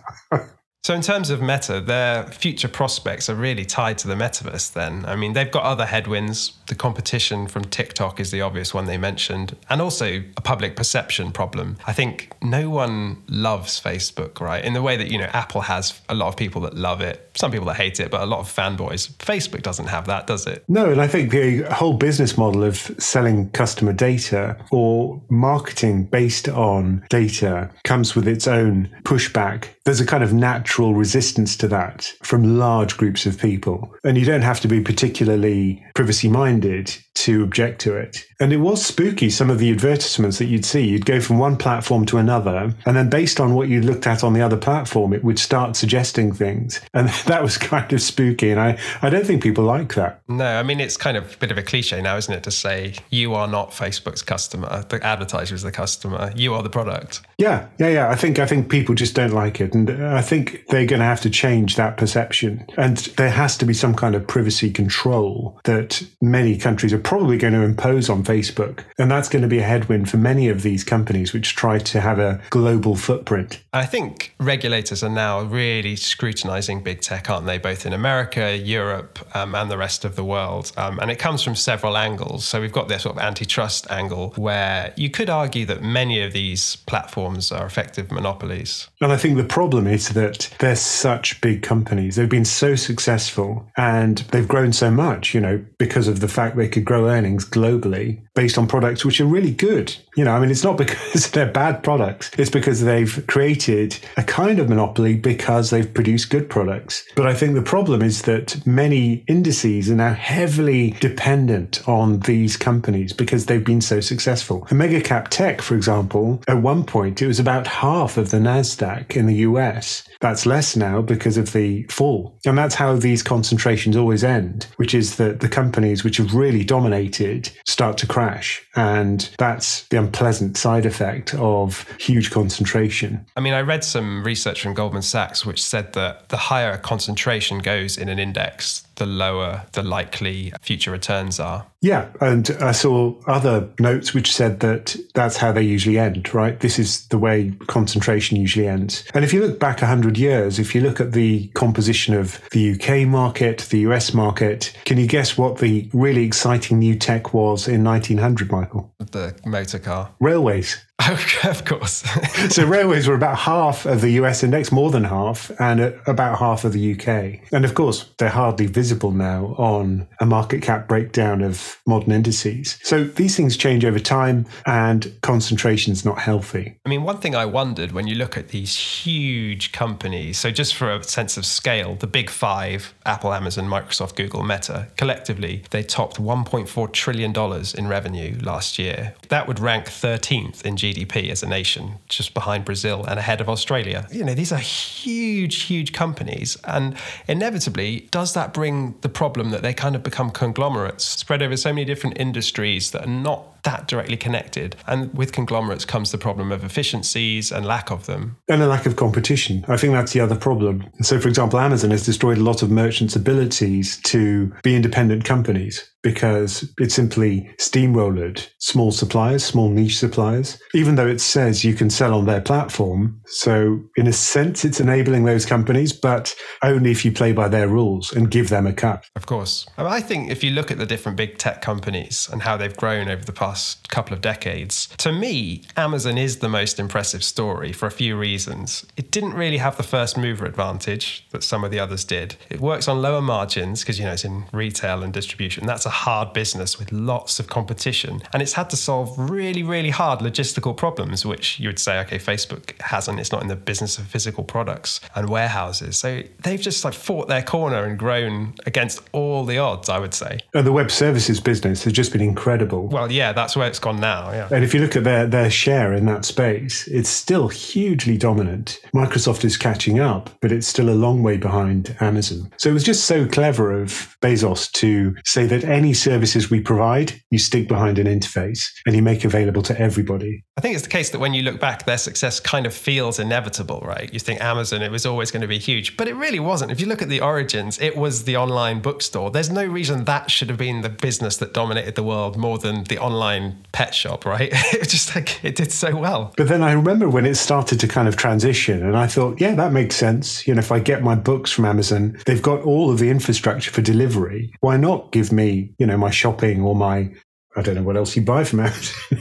So, 0.87 0.95
in 0.95 1.03
terms 1.03 1.31
of 1.31 1.43
Meta, 1.43 1.81
their 1.81 2.29
future 2.29 2.69
prospects 2.69 3.29
are 3.29 3.35
really 3.35 3.65
tied 3.65 3.99
to 3.99 4.07
the 4.07 4.15
metaverse, 4.15 4.73
then. 4.73 5.05
I 5.05 5.17
mean, 5.17 5.33
they've 5.33 5.51
got 5.51 5.65
other 5.65 5.85
headwinds. 5.85 6.53
The 6.67 6.75
competition 6.75 7.47
from 7.47 7.65
TikTok 7.65 8.19
is 8.19 8.31
the 8.31 8.41
obvious 8.41 8.75
one 8.75 8.87
they 8.87 8.99
mentioned, 8.99 9.57
and 9.71 9.81
also 9.81 10.23
a 10.37 10.41
public 10.41 10.77
perception 10.77 11.31
problem. 11.31 11.77
I 11.87 11.93
think 11.93 12.33
no 12.43 12.71
one 12.71 13.23
loves 13.29 13.81
Facebook, 13.81 14.41
right? 14.41 14.65
In 14.65 14.73
the 14.73 14.83
way 14.83 14.97
that, 14.97 15.09
you 15.09 15.19
know, 15.19 15.31
Apple 15.33 15.61
has 15.63 16.01
a 16.09 16.15
lot 16.15 16.29
of 16.29 16.37
people 16.37 16.61
that 16.63 16.75
love 16.75 17.01
it, 17.01 17.31
some 17.37 17.51
people 17.53 17.67
that 17.69 17.77
hate 17.77 18.01
it, 18.01 18.11
but 18.11 18.21
a 18.21 18.27
lot 18.27 18.41
of 18.41 18.53
fanboys. 18.53 19.13
Facebook 19.19 19.63
doesn't 19.63 19.87
have 19.87 20.07
that, 20.07 20.27
does 20.27 20.47
it? 20.47 20.65
No, 20.69 20.91
and 20.91 21.01
I 21.01 21.07
think 21.07 21.31
the 21.31 21.63
whole 21.73 21.95
business 21.95 22.37
model 22.37 22.65
of 22.65 22.77
selling 22.99 23.51
customer 23.51 23.93
data 23.93 24.57
or 24.71 25.23
marketing 25.29 26.05
based 26.05 26.49
on 26.49 27.05
data 27.09 27.71
comes 27.85 28.15
with 28.17 28.27
its 28.27 28.49
own 28.49 28.91
pushback. 29.05 29.69
There's 29.85 30.01
a 30.01 30.07
kind 30.07 30.25
of 30.25 30.33
natural 30.33 30.95
resistance 30.95 31.57
to 31.59 31.69
that 31.69 32.13
from 32.23 32.59
large 32.59 32.97
groups 32.97 33.25
of 33.27 33.39
people. 33.39 33.95
And 34.03 34.19
you 34.19 34.25
don't 34.25 34.43
have 34.43 34.61
to 34.61 34.69
be 34.69 34.81
particularly 34.81 35.85
privacy 35.97 36.29
minded 36.29 36.95
to 37.15 37.43
object 37.43 37.81
to 37.81 37.97
it. 37.97 38.25
And 38.39 38.53
it 38.53 38.59
was 38.59 38.85
spooky, 38.85 39.31
some 39.31 39.49
of 39.49 39.59
the 39.59 39.71
advertisements 39.71 40.39
that 40.39 40.45
you'd 40.45 40.67
see. 40.67 40.87
You'd 40.87 41.07
go 41.07 41.21
from 41.21 41.39
one 41.39 41.57
platform 41.57 42.05
to 42.07 42.19
another, 42.19 42.75
and 42.85 42.97
then 42.97 43.09
based 43.09 43.41
on 43.41 43.55
what 43.55 43.69
you 43.69 43.81
looked 43.81 44.07
at 44.07 44.23
on 44.23 44.35
the 44.35 44.43
other 44.43 44.59
platform, 44.59 45.15
it 45.15 45.25
would 45.25 45.39
start 45.39 45.75
suggesting 45.75 46.33
things. 46.33 46.81
And 46.93 47.09
that 47.27 47.43
was 47.43 47.57
kind 47.57 47.91
of 47.93 48.03
spooky. 48.03 48.51
And 48.51 48.61
I, 48.61 48.79
I 49.01 49.09
don't 49.09 49.27
think 49.27 49.43
people 49.43 49.65
like 49.65 49.95
that. 49.95 50.21
No, 50.29 50.45
I 50.45 50.63
mean, 50.63 50.79
it's 50.79 50.99
kind 50.99 51.17
of 51.17 51.35
a 51.35 51.37
bit 51.39 51.51
of 51.51 51.57
a 51.57 51.63
cliche 51.63 52.03
now, 52.03 52.19
isn't 52.19 52.33
it, 52.33 52.43
to 52.45 52.51
say 52.51 52.95
you 53.09 53.35
are 53.35 53.49
not 53.49 53.71
Facebook's 53.71 54.23
customer, 54.23 54.85
the 54.91 55.03
advertiser 55.03 55.55
is 55.55 55.63
the 55.63 55.73
customer, 55.73 56.31
you 56.37 56.53
are 56.53 56.63
the 56.63 56.71
product. 56.71 57.23
Yeah, 57.39 57.67
yeah, 57.79 57.89
yeah. 57.89 58.11
I 58.11 58.17
think 58.17 58.39
I 58.39 58.47
think 58.47 58.71
people 58.71 58.95
just 58.95 59.15
don't 59.15 59.33
like 59.33 59.61
it. 59.63 59.75
And 59.75 59.91
I 59.91 60.21
think 60.21 60.67
they're 60.69 60.87
going 60.87 61.01
to 61.01 61.07
have 61.07 61.23
to 61.23 61.31
change 61.31 61.77
that 61.77 61.97
perception. 61.97 62.67
And 62.77 62.99
there 63.17 63.31
has 63.31 63.57
to 63.59 63.65
be 63.65 63.73
some 63.73 63.95
kind 63.95 64.15
of 64.15 64.27
privacy 64.27 64.71
control 64.71 65.59
that 65.65 65.86
many 66.21 66.57
countries 66.57 66.93
are 66.93 66.99
probably 66.99 67.39
going 67.39 67.53
to 67.53 67.63
impose 67.63 68.09
on 68.09 68.25
Facebook. 68.25 68.85
And 68.99 69.11
that's 69.11 69.29
going 69.29 69.43
to 69.43 69.49
be 69.49 69.59
a 69.59 69.63
headwind 69.63 70.09
for 70.11 70.17
many 70.17 70.49
of 70.49 70.63
these 70.63 70.85
companies 70.85 71.33
which 71.33 71.57
try 71.57 71.79
to 71.79 72.01
have 72.01 72.19
a 72.19 72.41
global 72.51 72.97
footprint. 72.97 73.63
I 73.73 73.87
think 73.87 74.35
regulators 74.41 75.03
are 75.03 75.11
now 75.11 75.43
really 75.43 75.97
scrutinizing 75.97 76.83
big 76.83 77.01
tech, 77.01 77.31
aren't 77.31 77.47
they? 77.47 77.59
Both 77.59 77.87
in 77.87 77.93
America, 77.93 78.57
Europe, 78.57 79.19
um, 79.35 79.55
and 79.55 79.71
the 79.71 79.79
rest 79.79 80.05
of 80.05 80.17
the 80.17 80.25
world. 80.25 80.73
Um, 80.77 80.99
and 81.01 81.11
it 81.11 81.19
comes 81.19 81.43
from 81.43 81.55
several 81.55 81.97
angles. 81.97 82.45
So 82.45 82.61
we've 82.61 82.73
got 82.73 82.89
this 82.89 83.03
sort 83.03 83.17
of 83.17 83.23
antitrust 83.23 83.91
angle 83.91 84.33
where 84.37 84.93
you 84.97 85.11
could 85.11 85.31
argue 85.31 85.67
that 85.67 85.83
many 85.83 86.23
of 86.23 86.33
these 86.33 86.77
platforms 86.77 87.53
are 87.53 87.67
effective 87.67 88.11
monopolies. 88.11 88.89
And 89.01 89.13
I 89.13 89.17
think 89.17 89.37
the 89.37 89.45
problem 89.45 89.87
is 89.87 90.11
that 90.11 90.55
they're 90.59 90.77
such 90.77 91.41
big 91.41 91.63
companies. 91.63 92.17
They've 92.17 92.29
been 92.29 92.45
so 92.45 92.75
successful 92.75 93.67
and 93.77 94.19
they've 94.33 94.49
grown 94.49 94.73
so 94.73 94.91
much, 94.91 95.35
you 95.35 95.41
know, 95.41 95.65
because 95.79 96.09
of 96.09 96.21
the 96.21 96.29
fact 96.29 96.57
they 96.57 96.69
could 96.69 96.85
grow 96.85 97.09
earnings 97.09 97.45
globally. 97.45 98.26
Based 98.37 98.59
on 98.59 98.69
products 98.69 99.05
which 99.05 99.21
are 99.21 99.27
really 99.27 99.51
good. 99.51 99.97
You 100.15 100.25
know, 100.25 100.33
I 100.33 100.39
mean, 100.39 100.51
it's 100.51 100.63
not 100.63 100.77
because 100.87 101.31
they're 101.33 101.51
bad 101.51 101.83
products. 101.83 102.31
It's 102.39 102.51
because 102.51 102.83
they've 102.83 103.25
created 103.27 103.99
a 104.17 104.23
kind 104.23 104.61
of 104.61 104.69
monopoly 104.69 105.17
because 105.17 105.71
they've 105.71 105.93
produced 105.93 106.31
good 106.31 106.49
products. 106.49 107.05
But 107.17 107.27
I 107.27 107.35
think 107.35 107.55
the 107.55 107.63
problem 107.63 108.03
is 108.03 108.23
that 108.23 108.65
many 108.65 109.25
indices 109.27 109.91
are 109.91 109.97
now 109.97 110.15
heavily 110.15 110.93
dependent 111.01 111.87
on 111.89 112.21
these 112.21 112.57
companies 112.57 113.13
because 113.13 113.47
they've 113.47 113.65
been 113.65 113.81
so 113.81 114.01
successful. 114.01 114.67
And 114.69 114.79
mega 114.79 115.01
cap 115.01 115.29
tech, 115.29 115.61
for 115.63 115.75
example, 115.75 116.43
at 116.47 116.63
one 116.63 116.85
point, 116.85 117.23
it 117.23 117.27
was 117.27 117.41
about 117.41 117.67
half 117.67 118.19
of 118.19 118.31
the 118.31 118.39
NASDAQ 118.39 119.17
in 119.17 119.27
the 119.27 119.37
US. 119.37 120.07
That's 120.21 120.47
less 120.47 120.77
now 120.77 121.01
because 121.01 121.37
of 121.37 121.53
the 121.53 121.85
fall. 121.85 122.39
And 122.45 122.57
that's 122.57 122.75
how 122.75 122.97
these 122.97 123.23
concentrations 123.23 123.97
always 123.97 124.25
end, 124.25 124.67
which 124.77 124.95
is 124.95 125.17
that 125.17 125.41
the 125.41 125.49
companies 125.49 126.05
which 126.05 126.19
have 126.19 126.35
really 126.35 126.65
dominated 126.65 127.51
start 127.65 127.97
to 127.99 128.07
crash. 128.07 128.26
And 128.75 129.29
that's 129.39 129.87
the 129.89 129.99
unpleasant 129.99 130.57
side 130.57 130.87
effect 130.87 131.35
of 131.35 131.89
huge 131.99 132.31
concentration. 132.31 133.25
I 133.37 133.41
mean, 133.41 133.55
I 133.55 133.61
read 133.61 133.85
some 133.85 134.25
research 134.25 134.63
from 134.63 134.75
Goldman 134.75 135.03
Sachs 135.03 135.45
which 135.45 135.63
said 135.63 135.93
that 135.95 136.29
the 136.29 136.37
higher 136.37 136.77
concentration 136.77 137.59
goes 137.59 137.99
in 137.99 138.09
an 138.09 138.19
index, 138.19 138.86
the 138.97 139.07
lower 139.07 139.63
the 139.73 139.83
likely 139.83 140.53
future 140.61 140.91
returns 140.91 141.39
are. 141.41 141.67
Yeah, 141.81 142.09
and 142.21 142.51
I 142.61 142.73
saw 142.73 143.15
other 143.27 143.69
notes 143.79 144.13
which 144.13 144.35
said 144.35 144.61
that 144.61 144.97
that's 145.15 145.37
how 145.37 145.53
they 145.53 145.63
usually 145.63 145.99
end, 145.99 146.35
right? 146.35 146.59
This 146.59 146.79
is 146.79 147.07
the 147.09 147.19
way 147.19 147.53
concentration 147.69 148.37
usually 148.37 148.67
ends. 148.67 149.05
And 149.15 149.25
if 149.25 149.33
you 149.33 149.41
look 149.47 149.61
back 149.61 149.81
100 149.81 150.19
years, 150.19 150.59
if 150.59 150.75
you 150.75 150.81
look 150.81 151.01
at 151.01 151.13
the 151.13 151.47
composition 151.49 152.15
of 152.15 152.41
the 152.51 152.73
UK 152.73 153.07
market, 153.07 153.59
the 153.71 153.81
US 153.81 154.13
market, 154.13 154.77
can 154.85 154.99
you 154.99 155.07
guess 155.07 155.39
what 155.39 155.59
the 155.59 155.89
really 155.93 156.25
exciting 156.25 156.79
new 156.79 156.97
tech 156.97 157.33
was 157.33 157.69
in 157.69 157.85
1900, 157.85 158.51
Michael? 158.51 158.93
The 158.99 159.39
motor 159.45 159.79
car. 159.79 160.11
Railways. 160.19 160.85
of 161.45 161.65
course. 161.65 162.03
so 162.49 162.67
railways 162.67 163.07
were 163.07 163.15
about 163.15 163.37
half 163.37 163.85
of 163.85 164.01
the 164.01 164.11
US 164.13 164.43
index, 164.43 164.73
more 164.73 164.91
than 164.91 165.05
half, 165.05 165.51
and 165.61 165.81
about 166.07 166.39
half 166.39 166.65
of 166.65 166.73
the 166.73 166.95
UK. 166.95 167.41
And 167.53 167.65
of 167.65 167.75
course, 167.75 168.11
they're 168.19 168.31
hardly 168.31 168.67
visible 168.67 169.11
now 169.11 169.55
on 169.59 170.09
a 170.21 170.27
market 170.27 170.63
cap 170.63 170.89
breakdown 170.89 171.43
of 171.43 171.81
modern 171.87 172.13
indices. 172.13 172.79
So 172.83 173.05
these 173.05 173.37
things 173.37 173.57
change 173.57 173.85
over 173.85 173.99
time, 173.99 174.47
and 174.65 175.13
concentration's 175.21 176.05
not 176.05 176.19
healthy. 176.19 176.79
I 176.87 176.89
mean, 176.89 177.03
one 177.03 177.19
thing 177.19 177.35
I 177.35 177.45
wondered 177.45 177.93
when 177.93 178.07
you 178.07 178.15
look 178.15 178.37
at 178.37 178.49
these 178.49 178.77
huge 178.77 179.73
companies, 179.73 180.39
so 180.39 180.51
just 180.51 180.75
for 180.75 180.91
a 180.91 181.05
sense 181.05 181.37
of 181.37 181.45
scale, 181.45 181.95
the 181.95 182.07
big 182.07 182.31
five 182.31 182.95
Apple, 183.05 183.35
Amazon, 183.35 183.69
Microsoft, 183.69 184.17
Google, 184.17 184.43
Meta 184.43 184.89
collectively, 184.97 185.63
they 185.71 185.83
topped 185.83 186.17
$1.4 186.17 186.93
trillion 186.93 187.35
in 187.77 187.87
revenue 187.87 188.39
last 188.41 188.79
year. 188.79 189.15
That 189.29 189.47
would 189.47 189.61
rank 189.61 189.87
13th 189.87 190.65
in 190.65 190.77
GDP 190.77 190.86
as 191.31 191.43
a 191.43 191.49
nation, 191.49 191.99
just 192.09 192.35
behind 192.35 192.65
Brazil 192.65 193.05
and 193.07 193.19
ahead 193.19 193.41
of 193.41 193.49
Australia. 193.49 194.07
You 194.11 194.25
know, 194.25 194.35
these 194.35 194.53
are 194.53 194.59
huge, 194.59 195.63
huge 195.63 195.93
companies. 195.93 196.57
And 196.65 196.97
inevitably, 197.29 198.09
does 198.11 198.35
that 198.35 198.53
bring 198.53 198.95
the 199.01 199.09
problem 199.09 199.51
that 199.51 199.63
they 199.63 199.75
kind 199.75 199.97
of 199.97 200.03
become 200.03 200.31
conglomerates 200.31 201.05
spread 201.05 201.43
over 201.43 201.57
so 201.57 201.73
many 201.73 201.85
different 201.85 202.19
industries 202.19 202.91
that 202.91 203.05
are 203.05 203.11
not 203.11 203.56
that 203.67 203.89
directly 203.89 204.17
connected. 204.17 204.77
And 204.87 205.13
with 205.13 205.33
conglomerates 205.33 205.85
comes 205.85 206.13
the 206.13 206.19
problem 206.19 206.53
of 206.53 206.65
efficiencies 206.65 207.53
and 207.53 207.67
lack 207.67 207.91
of 207.91 208.07
them. 208.07 208.39
And 208.49 208.63
a 208.63 208.67
lack 208.67 208.87
of 208.87 208.97
competition. 208.97 209.65
I 209.69 209.77
think 209.77 209.93
that's 209.93 210.13
the 210.13 210.21
other 210.21 210.37
problem. 210.37 210.89
So, 211.03 211.21
for 211.21 211.29
example, 211.29 211.59
Amazon 211.59 211.91
has 211.91 212.07
destroyed 212.07 212.39
a 212.39 212.43
lot 212.43 212.63
of 212.63 212.71
merchants' 212.71 213.17
abilities 213.17 214.01
to 214.03 214.53
be 214.63 214.75
independent 214.75 215.25
companies 215.25 215.91
because 216.03 216.73
it 216.79 216.93
simply 216.93 217.51
steamrolled 217.59 218.49
small 218.59 218.93
suppliers, 218.93 219.45
small 219.45 219.69
niche 219.71 219.99
suppliers, 219.99 220.57
even 220.73 220.95
though 220.95 221.09
it 221.09 221.21
says 221.21 221.65
you 221.65 221.75
can 221.75 221.91
sell 221.91 222.15
on 222.15 222.27
their 222.27 222.41
platform. 222.41 223.21
So, 223.27 223.81
in 223.97 224.07
a 224.07 224.13
sense, 224.13 224.65
it's 224.65 224.79
enabling 224.79 225.25
those 225.25 225.45
companies, 225.45 225.93
but 225.93 226.33
only 226.63 226.93
if 226.93 227.05
you 227.05 227.11
play 227.11 227.33
by 227.33 227.49
their 227.49 227.67
rules 227.67 228.13
and 228.13 228.31
give 228.31 228.51
them 228.51 228.69
a 228.69 228.73
cut. 228.73 229.05
Of 229.17 229.27
course. 229.27 229.67
I 229.77 230.01
think 230.01 230.31
if 230.31 230.45
you 230.45 230.53
look 230.53 230.71
at 230.71 230.79
the 230.79 230.87
different 230.87 231.19
big 231.19 231.39
tech 231.39 231.61
companies 231.61 232.29
and 232.31 232.43
how 232.43 232.57
they've 232.57 232.77
grown 232.77 233.09
over 233.09 233.25
the 233.25 233.33
past 233.33 233.56
couple 233.89 234.15
of 234.15 234.21
decades, 234.21 234.89
to 234.99 235.13
me, 235.13 235.63
Amazon 235.77 236.19
is 236.19 236.39
the 236.39 236.49
most 236.49 236.79
impressive 236.79 237.23
story 237.23 237.73
for 237.73 237.87
a 237.87 237.91
few 237.91 238.17
reasons. 238.17 238.87
It 238.97 239.11
didn't 239.11 239.35
really 239.35 239.59
have 239.59 239.77
the 239.77 239.83
first 239.83 240.17
mover 240.17 240.47
advantage 240.47 241.27
that 241.31 241.43
some 241.43 241.65
of 241.65 241.71
the 241.71 241.79
others 241.79 242.05
did. 242.05 242.37
It 242.51 242.61
works 242.61 242.89
on 242.89 243.03
lower 243.03 243.23
margins 243.23 243.81
because, 243.81 243.99
you 243.99 244.05
know, 244.05 244.13
it's 244.13 244.25
in 244.25 244.45
retail 244.53 245.03
and 245.03 245.13
distribution. 245.13 245.67
That's 245.67 245.87
a 245.87 245.91
hard 245.91 246.33
business 246.33 246.79
with 246.79 246.93
lots 246.93 247.39
of 247.39 247.49
competition. 247.49 248.23
And 248.33 248.43
it's 248.43 248.55
had 248.55 248.71
to 248.71 248.77
solve 248.77 249.15
really, 249.19 249.63
really 249.63 249.91
hard 249.91 250.21
logistical 250.21 250.77
problems, 250.77 251.25
which 251.25 251.59
you 251.61 251.69
would 251.69 251.79
say, 251.79 251.99
okay, 252.01 252.19
Facebook 252.19 252.81
hasn't. 252.81 253.21
It's 253.21 253.33
not 253.33 253.43
in 253.43 253.49
the 253.49 253.57
business 253.57 253.99
of 253.99 254.07
physical 254.07 254.45
products 254.45 255.01
and 255.15 255.29
warehouses. 255.29 255.97
So 255.97 256.23
they've 256.43 256.61
just 256.61 256.85
like 256.85 256.95
fought 256.95 257.29
their 257.29 257.43
corner 257.43 257.85
and 257.85 257.99
grown 257.99 258.55
against 258.67 259.01
all 259.13 259.45
the 259.45 259.59
odds, 259.59 259.89
I 259.89 259.99
would 259.99 260.15
say. 260.15 260.41
And 260.55 260.67
the 260.67 260.73
web 260.73 260.91
services 260.91 261.41
business 261.41 261.85
has 261.85 261.93
just 261.93 262.13
been 262.13 262.21
incredible. 262.21 262.87
Well, 262.87 263.11
yeah, 263.11 263.33
that's 263.47 263.55
where 263.55 263.69
it's 263.69 263.79
gone 263.79 264.01
now. 264.01 264.33
Yeah. 264.33 264.49
And 264.51 264.65
if 264.65 264.75
you 264.75 264.81
look 264.81 264.97
at 264.97 265.05
their, 265.05 265.25
their 265.25 265.51
share 265.51 265.93
in 265.93 266.05
that 266.07 266.25
space, 266.25 266.89
it's 266.89 267.09
still 267.09 267.47
hugely 267.47 268.19
dominant. 268.19 268.81
Microsoft 268.93 269.45
is 269.45 269.57
catching 269.57 270.01
up, 270.01 270.31
but 270.41 270.51
it's 270.51 270.67
still 270.67 270.91
a 270.91 270.99
long 270.99 271.23
way 271.23 271.37
behind 271.37 271.97
Amazon. 272.01 272.51
So 272.57 272.69
it 272.69 272.73
was 272.73 272.83
just 272.83 273.05
so 273.05 273.25
clever 273.25 273.71
of 273.71 274.17
Bezos 274.21 274.73
to 274.73 275.15
say 275.25 275.47
that 275.47 275.63
any 275.63 275.95
services 275.95 276.51
we 276.51 276.61
provide, 276.61 277.13
you 277.31 277.39
stick 277.39 277.69
behind 277.69 278.01
an 278.01 278.09
interface 278.09 278.65
and 278.85 278.97
you 278.97 279.03
make 279.03 279.25
available 279.25 279.63
to 279.63 279.81
everybody. 279.81 280.45
I 280.59 280.63
think 280.63 280.75
it's 280.75 280.85
the 280.85 280.91
case 280.91 281.11
that 281.11 281.19
when 281.19 281.35
you 281.35 281.43
look 281.43 281.61
back, 281.61 281.85
their 281.85 281.99
success 281.99 282.41
kind 282.41 282.65
of 282.65 282.73
feels 282.73 283.19
inevitable, 283.19 283.83
right? 283.85 284.11
You 284.11 284.19
think 284.19 284.41
Amazon, 284.41 284.81
it 284.81 284.91
was 284.91 285.05
always 285.05 285.31
going 285.31 285.43
to 285.43 285.47
be 285.47 285.59
huge, 285.59 285.99
but 285.99 286.09
it 286.09 286.15
really 286.15 286.41
wasn't. 286.41 286.73
If 286.73 286.81
you 286.81 286.87
look 286.87 287.03
at 287.03 287.11
the 287.11 287.21
origins, 287.21 287.79
it 287.79 287.95
was 287.95 288.25
the 288.25 288.39
online 288.39 288.81
bookstore. 288.81 289.31
There's 289.31 289.51
no 289.51 289.67
reason 289.67 290.05
that 290.05 290.31
should 290.31 290.49
have 290.49 290.57
been 290.57 290.81
the 290.81 290.89
business 290.89 291.37
that 291.37 291.53
dominated 291.53 291.95
the 291.95 292.03
world 292.03 292.39
more 292.39 292.57
than 292.57 292.85
the 292.85 292.97
online 292.97 293.67
pet 293.73 293.95
shop, 293.95 294.25
right? 294.25 294.49
it 294.73 294.89
just 294.89 295.15
like 295.15 295.45
it 295.45 295.57
did 295.57 295.73
so 295.73 295.95
well. 295.95 296.33
But 296.39 296.49
then 296.49 296.63
I 296.63 296.73
remember 296.73 297.11
when 297.11 297.27
it 297.27 297.35
started 297.35 297.79
to 297.81 297.87
kind 297.87 298.09
of 298.09 298.17
transition, 298.17 298.83
and 298.83 298.97
I 298.97 299.09
thought, 299.09 299.39
yeah, 299.39 299.55
that 299.57 299.73
makes 299.73 299.95
sense. 299.95 300.47
You 300.47 300.55
know, 300.55 300.61
if 300.61 300.73
I 300.73 300.79
get 300.79 301.03
my 301.03 301.17
books 301.17 301.53
from 301.53 301.67
Amazon, 301.67 302.17
they've 302.25 302.41
got 302.41 302.63
all 302.63 302.91
of 302.91 302.99
the 302.99 303.11
infrastructure 303.11 303.71
for 303.71 303.83
delivery. 303.83 304.55
Why 304.61 304.79
not 304.79 305.13
give 305.13 305.33
me 305.33 305.75
you 305.79 305.87
know, 305.87 305.99
my 305.99 306.11
shopping 306.11 306.63
or 306.63 306.75
my 306.75 307.11
I 307.57 307.63
don't 307.63 307.75
know 307.75 307.83
what 307.83 307.97
else 307.97 308.15
you 308.15 308.23
buy 308.23 308.45
from 308.45 308.61
Amazon. 308.61 308.95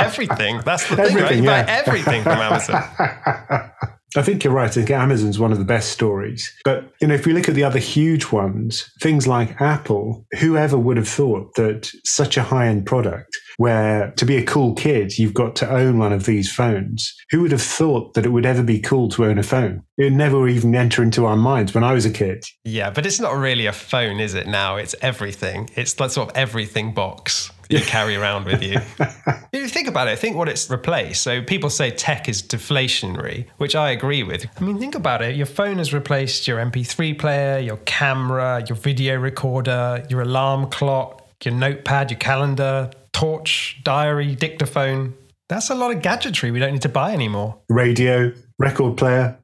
everything. 0.00 0.60
That's 0.64 0.88
the 0.88 0.96
thing, 0.96 1.06
everything, 1.06 1.22
right? 1.22 1.36
You 1.36 1.42
yeah. 1.42 1.64
buy 1.64 1.70
everything 1.70 2.22
from 2.22 2.38
Amazon. 2.38 3.90
I 4.14 4.22
think 4.22 4.44
you're 4.44 4.52
right. 4.52 4.68
I 4.68 4.72
think 4.72 4.90
Amazon's 4.90 5.38
one 5.38 5.52
of 5.52 5.58
the 5.58 5.64
best 5.64 5.90
stories. 5.90 6.50
But, 6.64 6.92
you 7.00 7.08
know, 7.08 7.14
if 7.14 7.26
we 7.26 7.32
look 7.32 7.48
at 7.48 7.54
the 7.54 7.64
other 7.64 7.78
huge 7.78 8.30
ones, 8.32 8.90
things 9.00 9.26
like 9.26 9.60
Apple, 9.60 10.24
whoever 10.38 10.78
would 10.78 10.96
have 10.96 11.08
thought 11.08 11.54
that 11.56 11.90
such 12.04 12.36
a 12.36 12.42
high 12.42 12.68
end 12.68 12.86
product 12.86 13.36
where 13.58 14.12
to 14.16 14.24
be 14.24 14.36
a 14.36 14.44
cool 14.44 14.74
kid, 14.74 15.18
you've 15.18 15.34
got 15.34 15.56
to 15.56 15.70
own 15.70 15.98
one 15.98 16.12
of 16.12 16.24
these 16.24 16.52
phones. 16.52 17.14
Who 17.30 17.42
would 17.42 17.52
have 17.52 17.62
thought 17.62 18.14
that 18.14 18.26
it 18.26 18.30
would 18.30 18.46
ever 18.46 18.62
be 18.62 18.80
cool 18.80 19.08
to 19.10 19.24
own 19.24 19.38
a 19.38 19.42
phone? 19.42 19.82
It 19.98 20.12
never 20.12 20.46
even 20.46 20.74
enter 20.74 21.02
into 21.02 21.26
our 21.26 21.36
minds 21.36 21.74
when 21.74 21.84
I 21.84 21.92
was 21.92 22.04
a 22.04 22.10
kid. 22.10 22.44
Yeah, 22.64 22.90
but 22.90 23.06
it's 23.06 23.20
not 23.20 23.36
really 23.36 23.66
a 23.66 23.72
phone, 23.72 24.20
is 24.20 24.34
it 24.34 24.46
now? 24.46 24.76
It's 24.76 24.94
everything. 25.00 25.70
It's 25.74 25.94
that 25.94 26.12
sort 26.12 26.30
of 26.30 26.36
everything 26.36 26.92
box 26.92 27.45
you 27.68 27.80
carry 27.80 28.16
around 28.16 28.46
with 28.46 28.62
you. 28.62 28.78
if 28.98 29.48
you 29.52 29.68
think 29.68 29.88
about 29.88 30.08
it, 30.08 30.18
think 30.18 30.36
what 30.36 30.48
it's 30.48 30.70
replaced. 30.70 31.22
So 31.22 31.42
people 31.42 31.70
say 31.70 31.90
tech 31.90 32.28
is 32.28 32.42
deflationary, 32.42 33.46
which 33.58 33.74
I 33.74 33.90
agree 33.90 34.22
with. 34.22 34.46
I 34.56 34.64
mean, 34.64 34.78
think 34.78 34.94
about 34.94 35.22
it. 35.22 35.36
Your 35.36 35.46
phone 35.46 35.78
has 35.78 35.92
replaced 35.92 36.46
your 36.46 36.58
MP3 36.58 37.18
player, 37.18 37.58
your 37.58 37.78
camera, 37.78 38.64
your 38.68 38.76
video 38.76 39.16
recorder, 39.16 40.04
your 40.08 40.22
alarm 40.22 40.70
clock, 40.70 41.26
your 41.44 41.54
notepad, 41.54 42.10
your 42.10 42.18
calendar, 42.18 42.90
torch, 43.12 43.80
diary, 43.82 44.34
dictaphone. 44.34 45.14
That's 45.48 45.70
a 45.70 45.74
lot 45.74 45.94
of 45.94 46.02
gadgetry 46.02 46.50
we 46.50 46.58
don't 46.58 46.72
need 46.72 46.82
to 46.82 46.88
buy 46.88 47.12
anymore. 47.12 47.58
Radio, 47.68 48.32
record 48.58 48.96
player. 48.96 49.38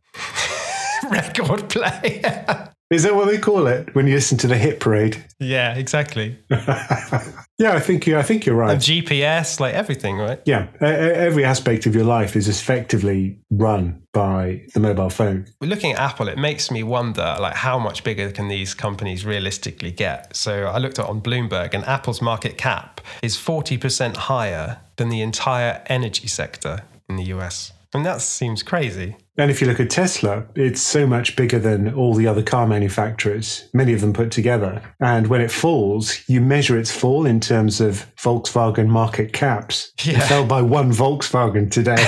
record 1.11 1.69
player. 1.69 2.72
Is 2.93 3.05
that 3.05 3.15
what 3.15 3.27
they 3.29 3.39
call 3.39 3.69
it 3.69 3.95
when 3.95 4.07
you 4.07 4.15
listen 4.15 4.37
to 4.39 4.47
the 4.47 4.57
hit 4.57 4.79
parade? 4.79 5.25
Yeah, 5.41 5.75
exactly. 5.75 6.39
yeah, 6.51 7.73
I 7.73 7.81
think 7.81 8.07
you. 8.07 8.19
I 8.19 8.23
think 8.23 8.45
you're 8.45 8.55
right. 8.55 8.73
And 8.73 8.81
GPS, 8.81 9.61
like 9.61 9.73
everything, 9.73 10.19
right? 10.19 10.43
Yeah, 10.45 10.69
every 10.79 11.43
aspect 11.43 11.87
of 11.87 11.95
your 11.95 12.05
life 12.05 12.37
is 12.37 12.49
effectively 12.49 13.39
run 13.51 14.03
by 14.13 14.67
the 14.75 14.81
mobile 14.81 15.09
phone. 15.09 15.47
Looking 15.63 15.93
at 15.93 16.01
Apple, 16.01 16.29
it 16.29 16.37
makes 16.37 16.71
me 16.71 16.83
wonder, 16.83 17.37
like, 17.41 17.55
how 17.55 17.79
much 17.79 18.05
bigger 18.05 18.31
can 18.31 18.49
these 18.49 18.75
companies 18.75 19.25
realistically 19.25 19.91
get? 19.91 20.37
So 20.37 20.67
I 20.67 20.77
looked 20.77 20.99
at 20.99 21.07
on 21.07 21.23
Bloomberg, 21.23 21.73
and 21.73 21.85
Apple's 21.87 22.21
market 22.21 22.59
cap 22.59 23.01
is 23.23 23.39
forty 23.39 23.79
percent 23.79 24.19
higher 24.19 24.81
than 24.97 25.09
the 25.09 25.23
entire 25.23 25.83
energy 25.87 26.29
sector 26.29 26.83
in 27.09 27.17
the 27.17 27.25
US. 27.25 27.73
And 27.95 28.05
that 28.05 28.21
seems 28.21 28.63
crazy. 28.63 29.17
And 29.39 29.51
if 29.51 29.63
you 29.63 29.67
look 29.67 29.81
at 29.81 29.89
Tesla, 29.89 30.47
it's 30.55 30.83
so 30.83 31.07
much 31.07 31.37
bigger 31.37 31.59
than 31.59 31.95
all 31.95 32.13
the 32.13 32.27
other 32.27 32.43
car 32.43 32.67
manufacturers, 32.67 33.67
many 33.73 33.95
of 33.95 34.03
them 34.03 34.13
put 34.13 34.31
together. 34.31 34.83
And 35.01 35.29
when 35.29 35.41
it 35.41 35.51
falls, 35.51 36.21
you 36.29 36.43
measure 36.43 36.79
its 36.79 36.91
fall 36.91 37.25
in 37.25 37.41
terms 37.41 37.81
of 37.81 38.07
Volkswagen 38.17 38.89
market 38.89 39.33
caps. 39.33 39.93
Yeah. 40.03 40.19
It 40.19 40.23
fell 40.25 40.45
by 40.45 40.61
one 40.61 40.93
Volkswagen 40.93 41.71
today. 41.71 41.97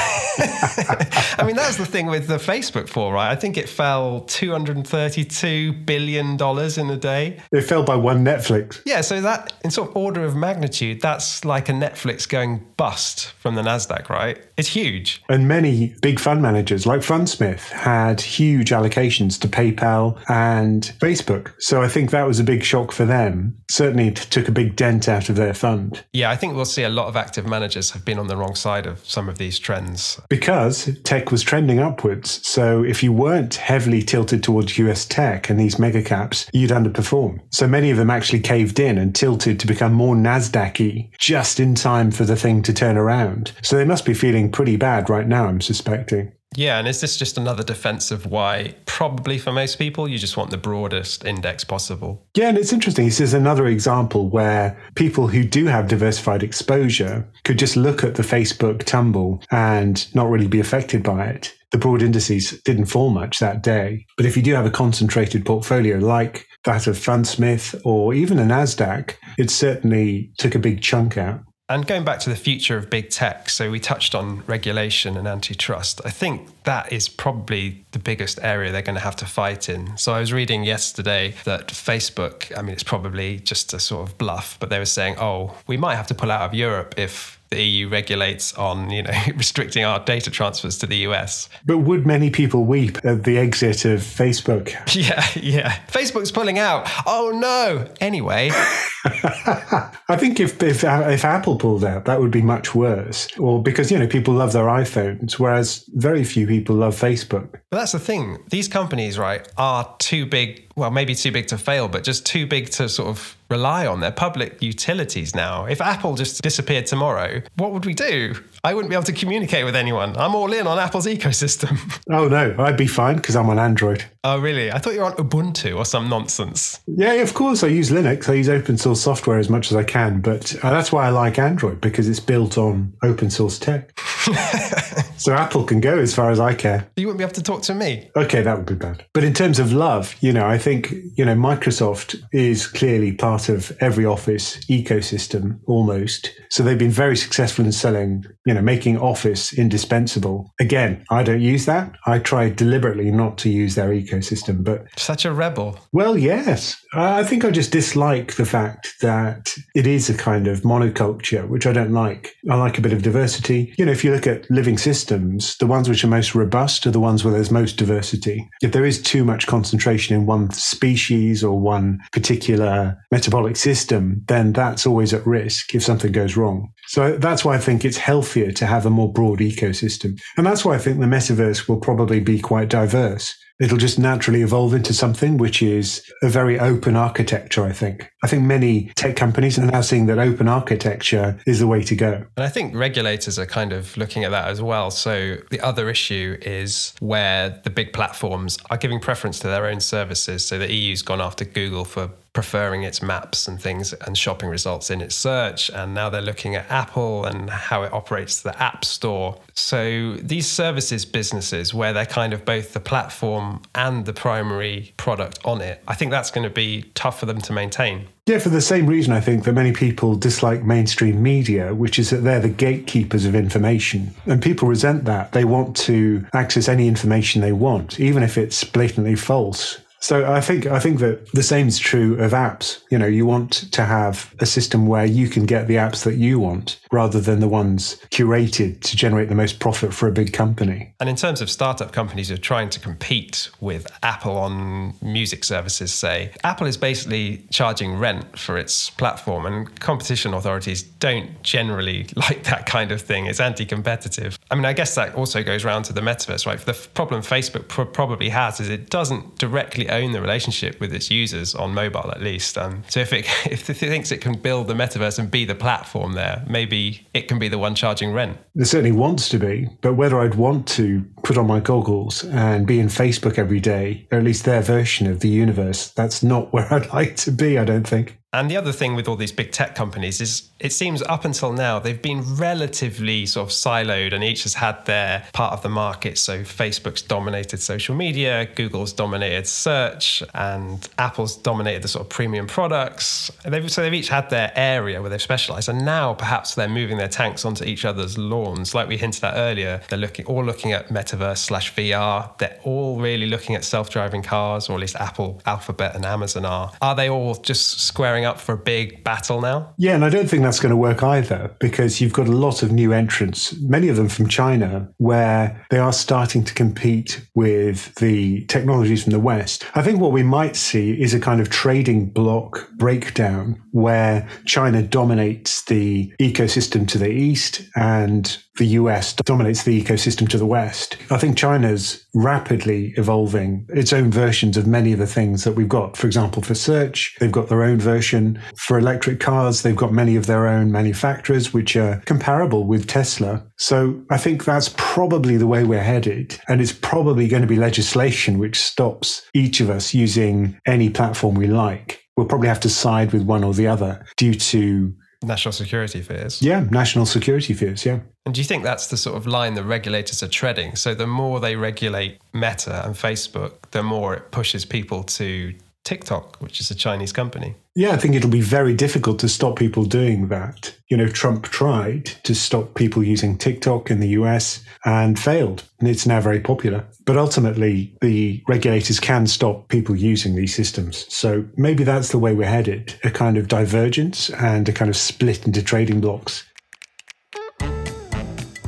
I 1.38 1.44
mean, 1.46 1.56
that's 1.56 1.76
the 1.76 1.87
thing 1.87 2.06
with 2.06 2.26
the 2.26 2.37
Facebook 2.37 2.88
fall, 2.88 3.12
right? 3.12 3.30
I 3.30 3.37
think 3.37 3.56
it 3.56 3.70
fell 3.70 4.22
$232 4.22 5.87
billion 5.87 6.34
in 6.34 6.90
a 6.90 6.96
day. 6.96 7.40
It 7.52 7.62
fell 7.62 7.84
by 7.84 7.96
one 7.96 8.22
Netflix. 8.22 8.82
Yeah, 8.84 9.00
so 9.00 9.22
that, 9.22 9.54
in 9.64 9.70
sort 9.70 9.90
of 9.90 9.96
order 9.96 10.24
of 10.24 10.37
magnitude, 10.37 11.00
that's 11.00 11.44
like 11.44 11.70
a 11.70 11.72
Netflix 11.72 12.28
going 12.28 12.66
bust 12.76 13.32
from 13.38 13.54
the 13.54 13.62
NASDAQ, 13.62 14.10
right? 14.10 14.44
It's 14.56 14.68
huge. 14.68 15.22
And 15.28 15.48
many 15.48 15.94
big 16.02 16.20
fund 16.20 16.42
managers 16.42 16.87
like 16.87 17.02
Fundsmith 17.14 17.68
had 17.68 18.20
huge 18.20 18.70
allocations 18.70 19.40
to 19.40 19.46
PayPal 19.46 20.18
and 20.29 20.83
Facebook. 20.98 21.53
So 21.61 21.81
I 21.81 21.87
think 21.87 22.11
that 22.11 22.27
was 22.27 22.40
a 22.40 22.44
big 22.44 22.64
shock 22.64 22.90
for 22.90 23.05
them. 23.05 23.57
Certainly 23.70 24.14
took 24.14 24.48
a 24.48 24.53
big 24.53 24.74
dent 24.74 25.09
out 25.09 25.29
of 25.29 25.37
their 25.37 25.55
fund. 25.55 26.05
Yeah, 26.12 26.33
I 26.33 26.37
think 26.37 26.57
we'll 26.57 26.64
see 26.64 26.83
a 26.83 26.88
lot 26.88 27.07
of 27.07 27.14
active 27.14 27.46
managers 27.46 27.92
have 27.92 28.05
been 28.05 28.18
on 28.18 28.27
the 28.27 28.37
wrong 28.37 28.57
side 28.57 28.85
of 28.85 29.07
some 29.09 29.29
of 29.29 29.38
these 29.38 29.61
trends. 29.61 30.20
Because 30.29 30.90
tech 31.05 31.31
was 31.31 31.44
trending 31.44 31.79
upwards. 31.79 32.44
So 32.44 32.83
if 32.83 33.00
you 33.00 33.12
weren't 33.12 33.55
heavily 33.55 34.03
tilted 34.03 34.42
towards 34.42 34.77
US 34.79 35.07
tech 35.07 35.48
and 35.48 35.61
these 35.61 35.79
mega 35.79 36.03
caps, 36.03 36.50
you'd 36.53 36.70
underperform. 36.70 37.38
So 37.50 37.68
many 37.68 37.92
of 37.92 37.96
them 37.96 38.11
actually 38.11 38.40
caved 38.40 38.81
in 38.81 38.98
and 38.98 39.14
tilted 39.14 39.61
to 39.61 39.68
become 39.68 39.92
more 39.92 40.16
NASDAQ 40.16 40.81
y 40.81 41.11
just 41.16 41.61
in 41.61 41.77
time 41.77 42.11
for 42.11 42.24
the 42.24 42.35
thing 42.35 42.61
to 42.64 42.72
turn 42.72 42.96
around. 42.96 43.53
So 43.62 43.77
they 43.77 43.85
must 43.85 44.05
be 44.05 44.14
feeling 44.14 44.50
pretty 44.50 44.74
bad 44.74 45.09
right 45.09 45.29
now, 45.29 45.46
I'm 45.46 45.61
suspecting. 45.61 46.33
Yeah, 46.56 46.78
and 46.78 46.88
is 46.88 47.00
this 47.00 47.16
just 47.16 47.36
another 47.36 47.62
defense 47.62 48.10
of 48.10 48.26
why, 48.26 48.74
probably 48.86 49.38
for 49.38 49.52
most 49.52 49.78
people, 49.78 50.08
you 50.08 50.18
just 50.18 50.36
want 50.36 50.50
the 50.50 50.56
broadest 50.56 51.24
index 51.24 51.64
possible? 51.64 52.26
Yeah, 52.36 52.48
and 52.48 52.58
it's 52.58 52.72
interesting. 52.72 53.06
This 53.06 53.20
is 53.20 53.34
another 53.34 53.66
example 53.66 54.28
where 54.28 54.78
people 54.94 55.28
who 55.28 55.44
do 55.44 55.66
have 55.66 55.88
diversified 55.88 56.42
exposure 56.42 57.28
could 57.44 57.58
just 57.58 57.76
look 57.76 58.04
at 58.04 58.14
the 58.14 58.22
Facebook 58.22 58.84
tumble 58.84 59.42
and 59.50 60.06
not 60.14 60.30
really 60.30 60.48
be 60.48 60.60
affected 60.60 61.02
by 61.02 61.26
it. 61.26 61.54
The 61.72 61.78
broad 61.78 62.02
indices 62.02 62.60
didn't 62.62 62.86
fall 62.86 63.10
much 63.10 63.40
that 63.40 63.62
day. 63.62 64.06
But 64.16 64.26
if 64.26 64.36
you 64.36 64.42
do 64.42 64.54
have 64.54 64.66
a 64.66 64.70
concentrated 64.70 65.44
portfolio 65.44 65.98
like 65.98 66.46
that 66.64 66.86
of 66.86 66.96
Fundsmith 66.96 67.80
or 67.84 68.14
even 68.14 68.38
a 68.38 68.42
NASDAQ, 68.42 69.14
it 69.38 69.50
certainly 69.50 70.30
took 70.38 70.54
a 70.54 70.60
big 70.60 70.82
chunk 70.82 71.18
out. 71.18 71.40
And 71.66 71.87
going 71.87 72.05
back 72.05 72.20
to 72.20 72.31
the 72.31 72.37
future 72.37 72.77
of 72.77 72.90
big 72.90 73.09
tech, 73.09 73.48
so 73.48 73.70
we 73.70 73.81
touched 73.81 74.14
on 74.14 74.42
regulation 74.46 75.16
and 75.16 75.27
antitrust. 75.27 76.03
I 76.05 76.11
think 76.11 76.48
that 76.64 76.92
is 76.92 77.09
probably 77.09 77.87
the 77.92 77.98
biggest 77.98 78.38
area 78.42 78.70
they're 78.70 78.83
going 78.83 78.96
to 78.96 79.00
have 79.00 79.16
to 79.16 79.27
fight 79.27 79.70
in. 79.70 79.96
So 79.96 80.12
I 80.12 80.20
was 80.20 80.31
reading 80.31 80.64
yesterday 80.64 81.35
that 81.44 81.68
Facebook, 81.68 82.57
I 82.57 82.61
mean, 82.61 82.72
it's 82.74 82.83
probably 82.83 83.38
just 83.38 83.72
a 83.72 83.81
sort 83.81 84.07
of 84.07 84.18
bluff, 84.18 84.59
but 84.61 84.68
they 84.68 84.79
were 84.79 84.85
saying, 84.85 85.16
oh, 85.18 85.57
we 85.66 85.79
might 85.79 85.96
have 85.96 86.07
to 86.09 86.14
pull 86.14 86.31
out 86.31 86.42
of 86.42 86.53
Europe 86.53 86.96
if 86.98 87.40
the 87.54 87.62
EU 87.62 87.88
regulates 87.88 88.52
on, 88.54 88.90
you 88.90 89.02
know, 89.02 89.12
restricting 89.34 89.84
our 89.84 90.00
data 90.04 90.30
transfers 90.30 90.78
to 90.78 90.86
the 90.86 90.98
US. 91.08 91.48
But 91.64 91.78
would 91.78 92.06
many 92.06 92.30
people 92.30 92.64
weep 92.64 92.98
at 93.04 93.24
the 93.24 93.38
exit 93.38 93.84
of 93.84 94.00
Facebook? 94.00 94.74
Yeah, 94.94 95.26
yeah. 95.34 95.72
Facebook's 95.88 96.30
pulling 96.30 96.58
out. 96.58 96.88
Oh 97.04 97.32
no. 97.34 97.92
Anyway. 98.00 98.50
I 99.04 100.16
think 100.16 100.40
if, 100.40 100.62
if 100.62 100.84
uh, 100.84 101.08
if 101.08 101.24
Apple 101.24 101.56
pulled 101.56 101.84
out, 101.84 102.04
that 102.04 102.20
would 102.20 102.30
be 102.30 102.42
much 102.42 102.74
worse. 102.74 103.28
Or 103.38 103.62
because 103.62 103.90
you 103.90 103.98
know 103.98 104.06
people 104.06 104.34
love 104.34 104.52
their 104.52 104.64
iPhones, 104.64 105.32
whereas 105.32 105.84
very 105.94 106.22
few 106.24 106.46
people 106.46 106.76
love 106.76 106.94
Facebook. 106.94 107.50
But 107.70 107.78
that's 107.78 107.92
the 107.92 107.98
thing. 107.98 108.38
These 108.50 108.68
companies, 108.68 109.18
right, 109.18 109.46
are 109.58 109.94
too 109.98 110.26
big. 110.26 110.70
Well, 110.76 110.90
maybe 110.90 111.14
too 111.14 111.30
big 111.30 111.46
to 111.48 111.58
fail, 111.58 111.87
but 111.88 112.02
just 112.02 112.26
too 112.26 112.46
big 112.46 112.70
to 112.70 112.88
sort 112.88 113.08
of 113.08 113.37
rely 113.48 113.87
on. 113.87 114.00
They're 114.00 114.10
public 114.10 114.60
utilities 114.60 115.34
now. 115.34 115.66
If 115.66 115.80
Apple 115.80 116.16
just 116.16 116.42
disappeared 116.42 116.87
tomorrow, 116.87 117.42
what 117.56 117.72
would 117.72 117.87
we 117.87 117.94
do? 117.94 118.34
I 118.64 118.74
wouldn't 118.74 118.90
be 118.90 118.96
able 118.96 119.04
to 119.04 119.12
communicate 119.12 119.64
with 119.64 119.76
anyone. 119.76 120.16
I'm 120.16 120.34
all 120.34 120.52
in 120.52 120.66
on 120.66 120.78
Apple's 120.78 121.06
ecosystem. 121.06 121.78
Oh, 122.10 122.28
no, 122.28 122.54
I'd 122.58 122.76
be 122.76 122.87
fine 122.87 123.16
because 123.16 123.34
I'm 123.34 123.48
on 123.48 123.58
Android. 123.58 124.04
Oh, 124.26 124.38
really? 124.40 124.72
I 124.72 124.78
thought 124.78 124.94
you 124.94 125.00
were 125.00 125.06
on 125.06 125.16
Ubuntu 125.16 125.76
or 125.76 125.84
some 125.84 126.08
nonsense. 126.08 126.80
Yeah, 126.87 127.12
of 127.12 127.34
course. 127.34 127.62
I 127.62 127.66
use 127.66 127.90
Linux. 127.90 128.26
I 128.26 128.32
use 128.32 128.48
open 128.48 128.78
source 128.78 129.02
software 129.02 129.38
as 129.38 129.50
much 129.50 129.70
as 129.70 129.76
I 129.76 129.84
can. 129.84 130.22
But 130.22 130.56
uh, 130.64 130.70
that's 130.70 130.90
why 130.90 131.06
I 131.06 131.10
like 131.10 131.38
Android 131.38 131.82
because 131.82 132.08
it's 132.08 132.20
built 132.20 132.56
on 132.56 132.94
open 133.02 133.28
source 133.28 133.58
tech. 133.58 133.98
so 135.18 135.34
Apple 135.34 135.64
can 135.64 135.80
go 135.80 135.98
as 135.98 136.14
far 136.14 136.30
as 136.30 136.40
I 136.40 136.54
care. 136.54 136.88
You 136.96 137.06
wouldn't 137.06 137.18
be 137.18 137.24
able 137.24 137.34
to 137.34 137.42
talk 137.42 137.62
to 137.62 137.74
me. 137.74 138.10
Okay, 138.16 138.40
that 138.40 138.56
would 138.56 138.66
be 138.66 138.74
bad. 138.74 139.04
But 139.12 139.24
in 139.24 139.34
terms 139.34 139.58
of 139.58 139.72
love, 139.72 140.14
you 140.20 140.32
know, 140.32 140.46
I 140.46 140.56
think, 140.56 140.94
you 141.16 141.24
know, 141.24 141.34
Microsoft 141.34 142.16
is 142.32 142.66
clearly 142.66 143.12
part 143.12 143.50
of 143.50 143.76
every 143.80 144.06
Office 144.06 144.56
ecosystem 144.66 145.58
almost. 145.66 146.30
So 146.48 146.62
they've 146.62 146.78
been 146.78 146.90
very 146.90 147.16
successful 147.16 147.64
in 147.64 147.72
selling, 147.72 148.24
you 148.46 148.54
know, 148.54 148.62
making 148.62 148.98
Office 148.98 149.52
indispensable. 149.52 150.52
Again, 150.58 151.04
I 151.10 151.22
don't 151.22 151.42
use 151.42 151.66
that. 151.66 151.92
I 152.06 152.20
try 152.20 152.48
deliberately 152.48 153.10
not 153.10 153.37
to 153.38 153.50
use 153.50 153.74
their 153.74 153.90
ecosystem, 153.90 154.13
but. 154.62 154.87
Such 154.98 155.24
a 155.24 155.33
rebel. 155.33 155.79
Well, 155.92 156.16
yes. 156.16 156.77
I 156.94 157.24
think 157.24 157.44
I 157.44 157.50
just 157.50 157.72
dislike 157.72 158.37
the 158.37 158.44
fact 158.44 158.94
that 159.00 159.55
it 159.74 159.87
is 159.87 160.09
a 160.09 160.16
kind 160.16 160.46
of 160.46 160.62
monoculture, 160.62 161.48
which 161.48 161.66
I 161.66 161.72
don't 161.72 161.92
like. 161.92 162.35
I 162.50 162.57
like 162.57 162.79
a 162.79 162.83
bit 162.83 162.92
of 162.92 163.03
diversity. 163.03 163.74
You 163.79 163.87
know, 163.87 163.92
if 163.92 164.05
you 164.05 164.12
look 164.12 164.27
at 164.27 164.50
living 164.50 164.79
systems, 164.79 165.57
the 165.59 165.66
ones 165.66 165.88
which 165.88 166.05
are 166.05 166.09
most 166.09 166.35
robust 166.35 166.87
are 166.87 166.90
the 166.90 167.00
ones 167.00 167.24
where 167.24 167.33
there's 167.33 167.50
most 167.50 167.77
diversity. 167.77 168.48
If 168.62 168.72
there 168.72 168.85
is 168.85 169.03
too 169.03 169.24
much 169.24 169.46
concentration 169.46 170.16
in 170.16 170.27
one 170.27 170.50
species 170.53 171.42
or 171.42 171.59
one 171.59 172.00
particular 172.12 172.96
metabolic 173.11 173.57
system, 173.57 174.22
then 174.29 174.53
that's 174.53 174.87
always 174.87 175.12
at 175.12 175.27
risk 175.27 175.74
if 175.74 175.83
something 175.83 176.12
goes 176.12 176.37
wrong. 176.37 176.72
So 176.94 177.16
that's 177.16 177.44
why 177.44 177.57
I 177.57 177.59
think 177.59 177.85
it's 177.85 177.96
healthier 177.96 178.52
to 178.52 178.66
have 178.66 178.87
a 178.87 178.90
more 178.90 179.12
broad 179.12 179.40
ecosystem. 179.40 180.16
And 180.37 180.46
that's 180.46 180.64
why 180.64 180.76
I 180.76 180.78
think 180.78 181.00
the 181.00 181.07
metaverse 181.07 181.66
will 181.66 181.80
probably 181.80 182.20
be 182.20 182.38
quite 182.38 182.68
diverse 182.68 183.35
it'll 183.61 183.78
just 183.78 183.98
naturally 183.98 184.42
evolve 184.42 184.74
into 184.74 184.92
something 184.92 185.38
which 185.38 185.62
is 185.62 186.04
a 186.22 186.28
very 186.28 186.59
open 186.59 186.96
architecture, 186.96 187.64
I 187.64 187.72
think. 187.72 188.11
I 188.22 188.26
think 188.26 188.42
many 188.42 188.90
tech 188.96 189.14
companies 189.14 189.59
are 189.59 189.66
now 189.66 189.80
seeing 189.80 190.07
that 190.07 190.18
open 190.18 190.48
architecture 190.48 191.38
is 191.46 191.61
the 191.61 191.66
way 191.66 191.83
to 191.85 191.94
go. 191.94 192.26
And 192.37 192.44
I 192.44 192.48
think 192.48 192.74
regulators 192.74 193.38
are 193.38 193.46
kind 193.46 193.72
of 193.72 193.96
looking 193.96 194.24
at 194.24 194.33
that 194.33 194.48
as 194.48 194.61
well. 194.61 194.90
So 194.90 195.37
the 195.50 195.61
other 195.61 195.88
issue 195.88 196.37
is 196.42 196.94
where 196.98 197.61
the 197.62 197.70
big 197.70 197.92
platforms 197.92 198.59
are 198.70 198.76
giving 198.76 198.98
preference 198.98 199.38
to 199.40 199.46
their 199.46 199.66
own 199.66 199.80
services. 199.80 200.44
So 200.44 200.59
the 200.59 200.72
EU's 200.72 201.02
gone 201.02 201.20
after 201.20 201.44
Google 201.44 201.85
for 201.85 202.11
preferring 202.35 202.83
its 202.83 203.01
maps 203.01 203.49
and 203.49 203.62
things 203.62 203.94
and 203.94 204.18
shopping 204.18 204.51
results 204.51 204.90
in 204.90 205.01
its 205.01 205.14
search. 205.14 205.70
And 205.70 205.94
now 205.94 206.11
they're 206.11 206.20
looking 206.20 206.57
at 206.57 206.70
Apple 206.70 207.25
and 207.25 207.49
how 207.49 207.85
it 207.85 207.92
operates 207.92 208.42
the 208.42 208.61
App 208.62 208.85
Store. 208.85 209.40
So 209.55 210.16
these 210.16 210.51
services 210.51 211.07
businesses, 211.07 211.73
where 211.73 211.94
they're 211.94 212.05
kind 212.05 212.35
of 212.35 212.44
both 212.44 212.75
the 212.75 212.81
platform 212.81 213.62
and 213.75 214.05
the 214.05 214.12
primary 214.12 214.92
product 214.97 215.38
on 215.44 215.62
it, 215.62 215.83
I 215.88 215.94
think 215.94 216.11
that's 216.11 216.31
going 216.31 216.47
to 216.47 216.55
be 216.55 216.83
tough 216.94 217.20
for 217.20 217.27
them 217.27 217.40
to 217.42 217.53
maintain. 217.53 218.09
Yeah, 218.27 218.38
for 218.38 218.49
the 218.49 218.62
same 218.62 218.87
reason, 218.87 219.12
I 219.12 219.20
think 219.20 219.44
that 219.44 219.53
many 219.53 219.73
people 219.73 220.16
dislike 220.16 220.64
mainstream 220.64 221.23
media, 221.23 221.75
which 221.75 221.99
is 221.99 222.09
that 222.09 222.25
they're 222.25 222.40
the 222.40 222.49
gatekeepers 222.49 223.27
of 223.27 223.35
information. 223.35 224.14
And 224.25 224.42
people 224.42 224.66
resent 224.66 225.05
that. 225.05 225.33
They 225.33 225.44
want 225.44 225.77
to 225.79 226.27
access 226.33 226.66
any 226.66 226.88
information 226.88 227.42
they 227.42 227.53
want, 227.53 228.01
even 228.01 228.23
if 228.23 228.38
it's 228.38 228.64
blatantly 228.64 229.14
false. 229.14 229.79
So 230.04 230.30
I 230.30 230.42
think 230.42 230.66
I 230.66 230.80
think 230.80 230.98
that 230.98 231.32
the 231.32 231.42
same 231.42 231.66
is 231.66 231.78
true 231.78 232.22
of 232.22 232.32
apps. 232.32 232.82
You 232.90 232.98
know, 232.98 233.06
you 233.06 233.24
want 233.24 233.72
to 233.72 233.86
have 233.86 234.34
a 234.38 234.44
system 234.44 234.86
where 234.86 235.06
you 235.06 235.28
can 235.28 235.46
get 235.46 235.66
the 235.66 235.76
apps 235.76 236.04
that 236.04 236.16
you 236.16 236.38
want 236.38 236.78
rather 236.92 237.22
than 237.22 237.40
the 237.40 237.48
ones 237.48 237.96
curated 238.10 238.82
to 238.82 238.96
generate 238.96 239.30
the 239.30 239.34
most 239.34 239.60
profit 239.60 239.94
for 239.94 240.06
a 240.06 240.12
big 240.12 240.34
company. 240.34 240.92
And 241.00 241.08
in 241.08 241.16
terms 241.16 241.40
of 241.40 241.48
startup 241.48 241.92
companies 241.92 242.28
who 242.28 242.34
are 242.34 242.46
trying 242.52 242.68
to 242.68 242.80
compete 242.80 243.48
with 243.60 243.86
Apple 244.02 244.36
on 244.36 244.92
music 245.00 245.42
services, 245.42 245.90
say, 245.90 246.32
Apple 246.44 246.66
is 246.66 246.76
basically 246.76 247.46
charging 247.50 247.96
rent 247.98 248.38
for 248.38 248.58
its 248.58 248.90
platform 248.90 249.46
and 249.46 249.80
competition 249.80 250.34
authorities 250.34 250.82
don't 250.82 251.42
generally 251.42 252.08
like 252.16 252.44
that 252.44 252.66
kind 252.66 252.92
of 252.92 253.00
thing. 253.00 253.24
It's 253.24 253.40
anti-competitive. 253.40 254.38
I 254.50 254.54
mean, 254.54 254.66
I 254.66 254.74
guess 254.74 254.94
that 254.96 255.14
also 255.14 255.42
goes 255.42 255.64
around 255.64 255.84
to 255.84 255.94
the 255.94 256.02
metaverse, 256.02 256.46
right? 256.46 256.58
The 256.58 256.74
problem 256.92 257.22
Facebook 257.22 257.68
probably 257.68 258.28
has 258.28 258.60
is 258.60 258.68
it 258.68 258.90
doesn't 258.90 259.38
directly 259.38 259.88
own 259.94 260.12
the 260.12 260.20
relationship 260.20 260.80
with 260.80 260.92
its 260.92 261.11
users 261.11 261.54
on 261.54 261.72
mobile, 261.74 262.11
at 262.11 262.22
least. 262.22 262.59
Um, 262.59 262.83
so 262.88 263.00
if 263.00 263.12
it 263.12 263.26
if 263.50 263.70
it 263.70 263.74
thinks 263.74 264.12
it 264.12 264.20
can 264.20 264.38
build 264.38 264.68
the 264.68 264.74
metaverse 264.74 265.18
and 265.18 265.30
be 265.30 265.44
the 265.44 265.54
platform 265.54 266.12
there, 266.12 266.44
maybe 266.48 267.07
it 267.14 267.28
can 267.28 267.38
be 267.38 267.48
the 267.48 267.59
one 267.59 267.74
charging 267.74 268.12
rent. 268.12 268.38
It 268.54 268.66
certainly 268.66 268.92
wants 268.92 269.28
to 269.30 269.38
be, 269.38 269.68
but 269.80 269.94
whether 269.94 270.20
I'd 270.20 270.35
want 270.35 270.66
to 270.68 271.04
put 271.22 271.38
on 271.38 271.46
my 271.46 271.61
goggles 271.61 272.24
and 272.24 272.66
be 272.66 272.80
in 272.80 272.88
Facebook 272.88 273.38
every 273.38 273.61
day, 273.61 274.07
or 274.12 274.18
at 274.18 274.24
least 274.24 274.44
their 274.44 274.62
version 274.62 275.07
of 275.07 275.20
the 275.20 275.28
universe, 275.28 275.88
that's 275.90 276.22
not 276.22 276.52
where 276.52 276.72
I'd 276.72 276.92
like 276.92 277.16
to 277.16 277.33
be. 277.33 277.59
I 277.59 277.64
don't 277.64 277.87
think. 277.87 278.18
And 278.35 278.51
the 278.51 278.57
other 278.57 278.73
thing 278.73 278.97
with 278.97 279.07
all 279.07 279.14
these 279.14 279.33
big 279.33 279.53
tech 279.53 279.77
companies 279.77 280.20
is 280.20 280.51
it 280.59 280.73
seems 280.73 281.03
up 281.03 281.25
until 281.25 281.53
now 281.53 281.79
they've 281.79 282.01
been 282.01 282.23
relatively 282.37 283.27
sort 283.27 283.49
of 283.49 283.53
siloed 283.53 284.12
and 284.12 284.25
each 284.25 284.42
has 284.42 284.55
had 284.55 284.85
their 284.87 285.25
part 285.33 285.53
of 285.53 285.62
the 285.62 285.68
market. 285.68 286.18
So 286.18 286.40
Facebook's 286.40 287.03
dominated 287.03 287.59
social 287.59 287.94
media, 287.94 288.49
Google's 288.57 288.92
dominated 288.92 289.47
search, 289.47 290.23
and 290.35 290.88
Apple's 290.99 291.37
dominated 291.37 291.83
the 291.83 291.88
sort 291.88 292.07
of 292.07 292.11
premium 292.11 292.49
products. 292.49 293.31
They've, 293.44 293.70
so 293.70 293.83
they've 293.83 293.94
each 293.94 294.09
had 294.09 294.31
their 294.31 294.53
area 294.57 295.01
where 295.01 295.11
they've 295.11 295.23
specialized. 295.23 295.68
And 295.68 295.85
now 295.85 296.14
perhaps 296.14 296.57
they're 296.57 296.68
moving 296.68 296.97
their 296.97 297.09
tanks 297.09 297.44
onto 297.44 297.64
each 297.64 297.85
other's 297.85 298.18
lawns. 298.18 298.75
Like 298.75 298.88
we 298.88 298.97
hinted 298.97 299.23
at 299.23 299.35
earlier, 299.37 299.81
they're 299.88 299.99
looking 299.99 300.27
all 300.27 300.44
looking 300.44 300.73
at 300.73 300.88
metaverse 300.88 301.38
slash 301.38 301.73
VR. 301.75 302.37
They're 302.38 302.59
all 302.64 302.99
really 302.99 303.27
looking 303.27 303.55
at 303.55 303.64
self-driving 303.64 304.23
cars, 304.25 304.68
or 304.68 304.75
at 304.75 304.81
least 304.81 304.97
Apple, 304.97 305.40
Alphabet, 305.47 305.94
and 305.94 306.05
Amazon 306.05 306.44
are. 306.44 306.73
Are 306.83 306.97
they 306.97 307.09
all 307.09 307.37
just 307.37 307.81
squaring 307.81 308.23
up 308.24 308.40
for 308.40 308.52
a 308.52 308.58
big 308.58 309.04
battle 309.04 309.40
now? 309.40 309.74
Yeah, 309.78 309.94
and 309.94 310.04
I 310.04 310.10
don't 310.10 310.28
think 310.28 310.42
that's 310.42 310.60
going 310.60 310.70
to 310.70 310.76
work 310.76 311.02
either 311.02 311.54
because 311.60 312.00
you've 312.00 312.12
got 312.12 312.28
a 312.28 312.32
lot 312.32 312.62
of 312.62 312.72
new 312.72 312.92
entrants, 312.92 313.54
many 313.60 313.88
of 313.88 313.96
them 313.96 314.08
from 314.08 314.28
China, 314.28 314.88
where 314.98 315.64
they 315.70 315.78
are 315.78 315.92
starting 315.92 316.44
to 316.44 316.54
compete 316.54 317.26
with 317.34 317.94
the 317.96 318.44
technologies 318.46 319.02
from 319.04 319.12
the 319.12 319.20
West. 319.20 319.64
I 319.74 319.82
think 319.82 320.00
what 320.00 320.12
we 320.12 320.22
might 320.22 320.56
see 320.56 321.00
is 321.00 321.14
a 321.14 321.20
kind 321.20 321.40
of 321.40 321.50
trading 321.50 322.10
block 322.10 322.68
breakdown 322.76 323.62
where 323.70 324.28
China 324.44 324.82
dominates 324.82 325.62
the 325.62 326.12
ecosystem 326.20 326.87
to 326.88 326.98
the 326.98 327.10
east 327.10 327.62
and 327.76 328.38
the 328.56 328.66
US 328.66 329.12
dominates 329.14 329.64
the 329.64 329.82
ecosystem 329.82 330.28
to 330.28 330.38
the 330.38 330.46
west. 330.46 330.96
I 331.10 331.18
think 331.18 331.36
China's 331.36 332.06
rapidly 332.14 332.94
evolving 332.96 333.66
its 333.70 333.92
own 333.92 334.10
versions 334.10 334.56
of 334.56 334.66
many 334.66 334.92
of 334.92 334.98
the 334.98 335.06
things 335.06 335.44
that 335.44 335.52
we've 335.52 335.68
got. 335.68 335.96
For 335.96 336.06
example, 336.06 336.42
for 336.42 336.54
search, 336.54 337.16
they've 337.18 337.32
got 337.32 337.48
their 337.48 337.64
own 337.64 337.78
version. 337.78 338.40
For 338.56 338.78
electric 338.78 339.18
cars, 339.18 339.62
they've 339.62 339.74
got 339.74 339.92
many 339.92 340.14
of 340.14 340.26
their 340.26 340.46
own 340.46 340.70
manufacturers, 340.70 341.52
which 341.52 341.76
are 341.76 342.00
comparable 342.06 342.64
with 342.64 342.86
Tesla. 342.86 343.44
So 343.56 344.00
I 344.10 344.18
think 344.18 344.44
that's 344.44 344.72
probably 344.76 345.36
the 345.36 345.46
way 345.48 345.64
we're 345.64 345.82
headed. 345.82 346.38
And 346.48 346.60
it's 346.60 346.72
probably 346.72 347.26
going 347.28 347.42
to 347.42 347.48
be 347.48 347.56
legislation 347.56 348.38
which 348.38 348.60
stops 348.60 349.28
each 349.34 349.60
of 349.60 349.70
us 349.70 349.94
using 349.94 350.58
any 350.66 350.90
platform 350.90 351.34
we 351.34 351.48
like. 351.48 352.02
We'll 352.16 352.28
probably 352.28 352.48
have 352.48 352.60
to 352.60 352.70
side 352.70 353.12
with 353.12 353.22
one 353.22 353.42
or 353.42 353.54
the 353.54 353.66
other 353.66 354.04
due 354.16 354.34
to 354.34 354.94
national 355.24 355.52
security 355.52 356.00
fears. 356.00 356.40
Yeah, 356.40 356.60
national 356.70 357.06
security 357.06 357.54
fears. 357.54 357.84
Yeah. 357.84 358.00
And 358.26 358.34
do 358.34 358.40
you 358.40 358.44
think 358.44 358.62
that's 358.62 358.87
the 358.87 358.96
sort 358.96 359.16
of 359.16 359.26
line 359.26 359.54
the 359.54 359.64
regulators 359.64 360.22
are 360.22 360.28
treading? 360.28 360.76
So 360.76 360.94
the 360.94 361.06
more 361.06 361.40
they 361.40 361.56
regulate 361.56 362.18
Meta 362.32 362.84
and 362.84 362.94
Facebook, 362.94 363.70
the 363.72 363.82
more 363.82 364.14
it 364.14 364.30
pushes 364.30 364.64
people 364.64 365.02
to 365.04 365.54
TikTok, 365.84 366.40
which 366.40 366.60
is 366.60 366.70
a 366.70 366.74
Chinese 366.74 367.12
company. 367.12 367.54
Yeah, 367.76 367.90
I 367.90 367.98
think 367.98 368.14
it'll 368.14 368.30
be 368.30 368.40
very 368.40 368.74
difficult 368.74 369.18
to 369.18 369.28
stop 369.28 369.56
people 369.56 369.84
doing 369.84 370.28
that. 370.28 370.74
You 370.88 370.96
know, 370.96 371.08
Trump 371.08 371.44
tried 371.44 372.06
to 372.24 372.34
stop 372.34 372.74
people 372.74 373.02
using 373.02 373.37
TikTok 373.37 373.90
in 373.90 374.00
the 374.00 374.08
US 374.20 374.64
and 374.87 375.18
failed. 375.18 375.64
And 375.78 375.88
it's 375.88 376.06
now 376.06 376.20
very 376.20 376.40
popular. 376.40 376.87
But 377.04 377.18
ultimately, 377.18 377.94
the 378.00 378.42
regulators 378.48 378.98
can 378.98 379.26
stop 379.26 379.68
people 379.68 379.94
using 379.94 380.34
these 380.34 380.54
systems. 380.54 381.04
So 381.12 381.44
maybe 381.56 381.84
that's 381.84 382.08
the 382.08 382.18
way 382.18 382.32
we're 382.32 382.48
headed 382.48 382.94
a 383.04 383.10
kind 383.10 383.37
of 383.37 383.48
divergence 383.48 384.30
and 384.30 384.66
a 384.68 384.72
kind 384.72 384.88
of 384.88 384.96
split 384.96 385.44
into 385.46 385.62
trading 385.62 386.00
blocks. 386.00 386.44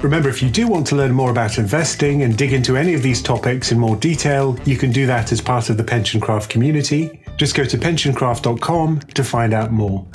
Remember, 0.03 0.29
if 0.29 0.43
you 0.43 0.51
do 0.51 0.69
want 0.69 0.87
to 0.89 0.97
learn 0.97 1.13
more 1.13 1.31
about 1.31 1.59
investing 1.59 2.23
and 2.23 2.37
dig 2.37 2.53
into 2.53 2.77
any 2.77 2.93
of 2.93 3.03
these 3.03 3.23
topics 3.23 3.73
in 3.73 3.79
more 3.79 3.97
detail, 3.97 4.59
you 4.67 4.77
can 4.77 4.93
do 4.93 5.07
that 5.07 5.33
as 5.33 5.41
part 5.41 5.71
of 5.71 5.79
the 5.79 5.85
PensionCraft 5.85 6.51
community. 6.51 7.19
Just 7.39 7.55
go 7.55 7.65
to 7.65 7.79
pensioncraft.com 7.79 9.01
to 9.01 9.25
find 9.25 9.55
out 9.55 9.73
more. 9.73 10.07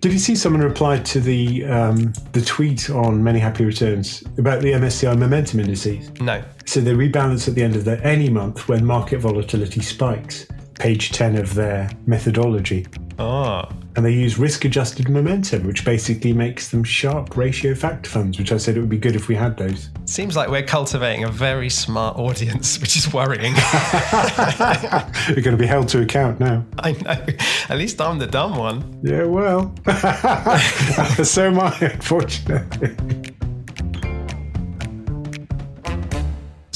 Did 0.00 0.12
you 0.12 0.18
see 0.18 0.34
someone 0.34 0.62
replied 0.62 1.06
to 1.06 1.20
the 1.20 1.64
um, 1.64 2.12
the 2.32 2.42
tweet 2.42 2.90
on 2.90 3.22
Many 3.22 3.38
Happy 3.38 3.64
Returns 3.64 4.24
about 4.36 4.60
the 4.60 4.72
MSCI 4.72 5.16
momentum 5.16 5.60
indices? 5.60 6.10
No. 6.20 6.42
So 6.66 6.80
they 6.80 6.92
rebalance 6.92 7.46
at 7.46 7.54
the 7.54 7.62
end 7.62 7.76
of 7.76 7.84
the, 7.84 8.04
any 8.04 8.28
month 8.28 8.68
when 8.68 8.84
market 8.84 9.20
volatility 9.20 9.80
spikes. 9.80 10.48
Page 10.74 11.12
10 11.12 11.36
of 11.36 11.54
their 11.54 11.88
methodology. 12.06 12.84
Oh. 13.18 13.68
And 13.94 14.04
they 14.06 14.12
use 14.12 14.38
risk 14.38 14.64
adjusted 14.64 15.08
momentum, 15.08 15.66
which 15.66 15.84
basically 15.84 16.32
makes 16.32 16.70
them 16.70 16.82
Sharpe 16.82 17.36
ratio 17.36 17.74
factor 17.74 18.08
funds, 18.08 18.38
which 18.38 18.50
I 18.50 18.56
said 18.56 18.76
it 18.76 18.80
would 18.80 18.88
be 18.88 18.98
good 18.98 19.14
if 19.14 19.28
we 19.28 19.34
had 19.34 19.56
those. 19.56 19.90
Seems 20.06 20.34
like 20.34 20.48
we're 20.48 20.62
cultivating 20.62 21.24
a 21.24 21.28
very 21.28 21.68
smart 21.68 22.16
audience, 22.16 22.78
which 22.80 22.96
is 22.96 23.12
worrying. 23.12 23.54
You're 25.28 25.42
going 25.42 25.56
to 25.56 25.56
be 25.58 25.66
held 25.66 25.88
to 25.88 26.00
account 26.00 26.40
now. 26.40 26.64
I 26.78 26.92
know. 26.92 27.26
At 27.68 27.76
least 27.78 28.00
I'm 28.00 28.18
the 28.18 28.26
dumb 28.26 28.56
one. 28.56 29.00
Yeah, 29.02 29.24
well. 29.24 29.74
so 31.24 31.46
am 31.46 31.60
I, 31.60 31.76
unfortunately. 31.80 33.31